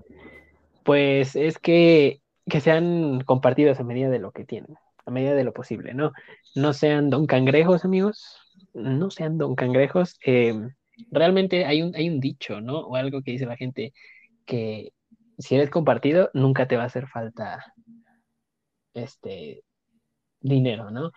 [0.83, 4.75] pues es que, que sean compartidos a medida de lo que tienen,
[5.07, 6.11] a medida de lo posible, ¿no?
[6.57, 8.41] No sean don cangrejos, amigos,
[8.73, 10.19] no sean don cangrejos.
[10.27, 10.53] Eh,
[11.13, 12.81] realmente hay un, hay un dicho, ¿no?
[12.81, 13.93] O algo que dice la gente
[14.47, 14.91] que
[15.39, 17.73] si eres compartido, nunca te va a hacer falta
[18.95, 19.63] este
[20.45, 21.11] dinero, ¿no?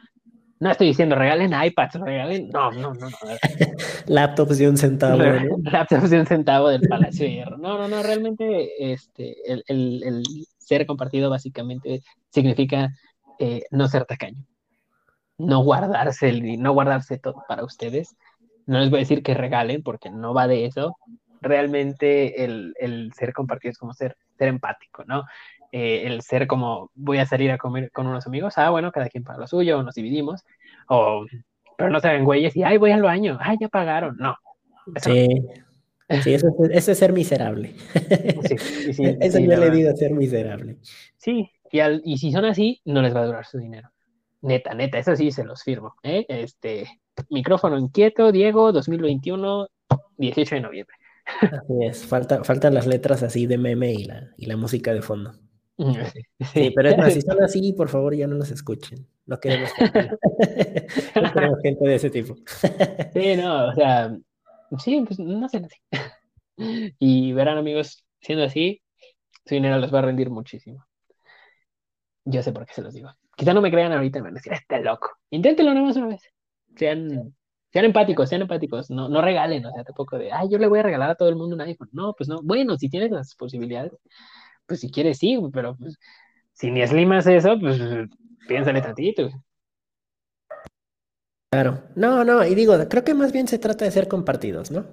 [0.59, 2.49] No estoy diciendo regalen iPads, regalen.
[2.49, 3.09] No, no, no, no.
[4.07, 5.17] Laptops de un centavo.
[5.17, 5.57] ¿no?
[5.71, 7.57] Laptops de un centavo del Palacio de Hierro.
[7.57, 8.01] No, no, no.
[8.01, 10.23] Realmente este, el, el, el
[10.57, 12.01] ser compartido básicamente
[12.31, 12.89] significa
[13.37, 14.43] eh, no ser tacaño.
[15.37, 18.15] No guardarse, el, no guardarse todo para ustedes.
[18.65, 20.95] No les voy a decir que regalen, porque no va de eso.
[21.39, 25.23] Realmente el, el ser compartido es como ser, ser empático, ¿no?
[25.71, 29.09] Eh, el ser como voy a salir a comer con unos amigos, ah, bueno, cada
[29.09, 30.45] quien paga lo suyo, nos dividimos,
[30.87, 31.25] o,
[31.77, 34.35] pero no se hagan güeyes y, ay, voy al baño, ay, ya pagaron, no.
[34.95, 35.27] Eso sí,
[36.09, 36.21] no.
[36.21, 37.75] sí eso, es, eso, es ser miserable.
[38.47, 40.77] Sí, sí, sí, eso yo le digo ser miserable.
[41.17, 43.89] Sí, y, al, y si son así, no les va a durar su dinero.
[44.41, 45.95] Neta, neta, eso sí se los firmo.
[46.03, 46.25] ¿eh?
[46.29, 46.87] Este,
[47.29, 49.67] micrófono inquieto, Diego, 2021,
[50.17, 50.95] 18 de noviembre.
[51.41, 55.01] Así es, Falta, faltan las letras así de meme y la, y la música de
[55.01, 55.33] fondo.
[55.77, 59.07] Sí, pero es más, si son así, por favor ya no nos escuchen.
[59.25, 59.69] No queremos
[61.15, 62.35] no queremos gente de ese tipo.
[63.13, 64.17] Sí, no, o sea,
[64.79, 65.77] sí, pues no sean así.
[66.99, 68.81] Y verán, amigos, siendo así,
[69.45, 70.85] su dinero les va a rendir muchísimo.
[72.25, 73.09] Yo sé por qué se los digo.
[73.35, 75.11] Quizá no me crean ahorita, me van a decir, este loco.
[75.29, 76.23] Inténtenlo nomás una vez.
[76.75, 77.35] Sean,
[77.71, 78.89] sean empáticos, sean empáticos.
[78.89, 81.29] No, no regalen, o sea, tampoco de, ay, yo le voy a regalar a todo
[81.29, 81.89] el mundo un iPhone.
[81.91, 82.41] No, pues no.
[82.41, 83.93] Bueno, si tienes las posibilidades,
[84.67, 85.97] pues si quieres sí, pero pues,
[86.53, 87.79] si ni eslimas eso, pues
[88.47, 89.29] piénsale tantito.
[91.49, 94.85] Claro, no, no, y digo, creo que más bien se trata de ser compartidos, ¿no?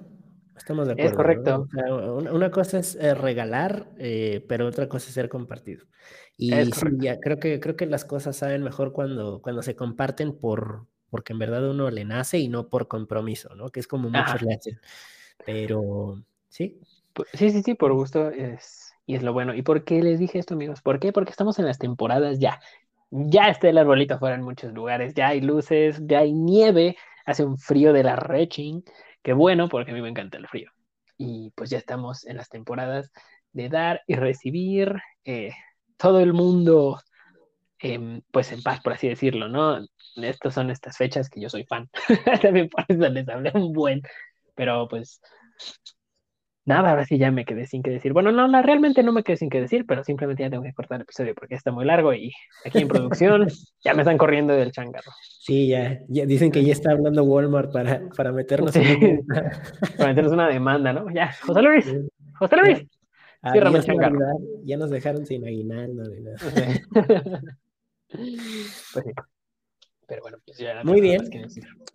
[0.55, 1.11] Estamos de acuerdo.
[1.11, 1.67] Es correcto.
[1.71, 1.95] ¿no?
[2.15, 5.85] O sea, una, cosa es eh, regalar, eh, pero otra cosa es ser compartido.
[6.37, 10.37] Y sí, ya, creo que, creo que las cosas saben mejor cuando, cuando se comparten
[10.37, 13.69] por, porque en verdad uno le nace y no por compromiso, ¿no?
[13.69, 14.79] Que es como muchos le hacen.
[15.45, 16.79] Pero, sí.
[17.33, 19.53] Sí, sí, sí, por gusto es, y es lo bueno.
[19.53, 20.81] ¿Y por qué les dije esto, amigos?
[20.81, 21.11] ¿Por qué?
[21.11, 22.59] Porque estamos en las temporadas ya.
[23.11, 27.45] Ya está el arbolito afuera en muchos lugares, ya hay luces, ya hay nieve, hace
[27.45, 28.81] un frío de la reching.
[29.21, 30.71] Qué bueno, porque a mí me encanta el frío.
[31.17, 33.11] Y pues ya estamos en las temporadas
[33.53, 34.95] de dar y recibir.
[35.23, 35.51] Eh,
[35.97, 36.99] todo el mundo,
[37.79, 39.79] eh, pues en paz, por así decirlo, ¿no?
[40.15, 41.89] Estas son estas fechas que yo soy fan.
[42.41, 44.01] También por eso les hablé un buen.
[44.55, 45.21] Pero pues
[46.65, 48.11] nada, ahora sí ya me quedé sin que decir.
[48.11, 50.73] Bueno, no, no, realmente no me quedé sin que decir, pero simplemente ya tengo que
[50.73, 52.33] cortar el episodio porque está muy largo y
[52.65, 53.47] aquí en producción
[53.83, 55.11] ya me están corriendo del changarro.
[55.21, 58.81] Sí, ya, ya dicen que ya está hablando Walmart para, para meternos sí.
[58.81, 59.25] en
[59.97, 61.09] para meternos una demanda, ¿no?
[61.13, 61.85] Ya, José Luis,
[62.39, 62.85] José Luis.
[63.41, 64.17] Ah, el changarro.
[64.63, 66.37] Ya nos dejaron sin aguinaldo nada.
[68.09, 69.11] pues sí.
[70.07, 71.29] Pero bueno, pues ya Muy bien.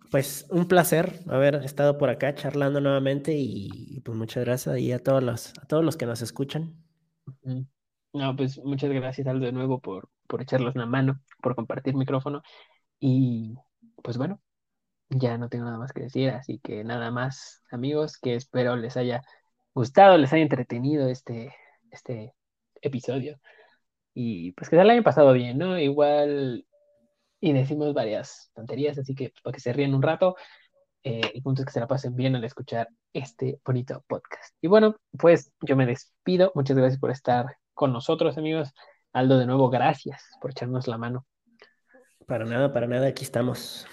[0.09, 4.99] Pues un placer haber estado por acá charlando nuevamente y pues muchas gracias y a
[4.99, 6.75] todos los, a todos los que nos escuchan.
[8.13, 12.41] No, pues muchas gracias Aldo de nuevo por, por echarlos una mano, por compartir micrófono
[12.99, 13.55] y
[14.03, 14.41] pues bueno,
[15.09, 18.97] ya no tengo nada más que decir, así que nada más amigos, que espero les
[18.97, 19.21] haya
[19.73, 21.53] gustado, les haya entretenido este,
[21.89, 22.33] este
[22.81, 23.39] episodio
[24.13, 25.79] y pues que se lo hayan pasado bien, ¿no?
[25.79, 26.65] Igual
[27.41, 30.35] y decimos varias tonterías, así que para que se ríen un rato,
[31.03, 34.55] eh, el punto es que se la pasen bien al escuchar este bonito podcast.
[34.61, 38.71] Y bueno, pues yo me despido, muchas gracias por estar con nosotros, amigos.
[39.11, 41.25] Aldo, de nuevo, gracias por echarnos la mano.
[42.27, 43.87] Para nada, para nada, aquí estamos.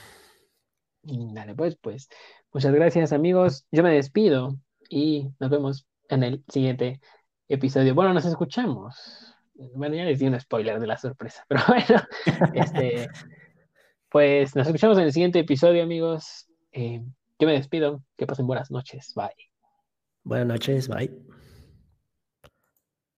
[1.02, 2.08] Dale, pues, pues,
[2.52, 3.66] muchas gracias, amigos.
[3.72, 4.56] Yo me despido
[4.90, 7.00] y nos vemos en el siguiente
[7.48, 7.94] episodio.
[7.94, 9.34] Bueno, nos escuchamos.
[9.74, 12.02] Bueno, ya les di un spoiler de la sorpresa, pero bueno,
[12.54, 13.08] este,
[14.10, 16.48] pues nos escuchamos en el siguiente episodio, amigos.
[16.72, 17.02] Eh,
[17.38, 18.02] yo me despido.
[18.16, 19.12] Que pasen buenas noches.
[19.14, 19.30] Bye.
[20.24, 20.88] Buenas noches.
[20.88, 21.10] Bye.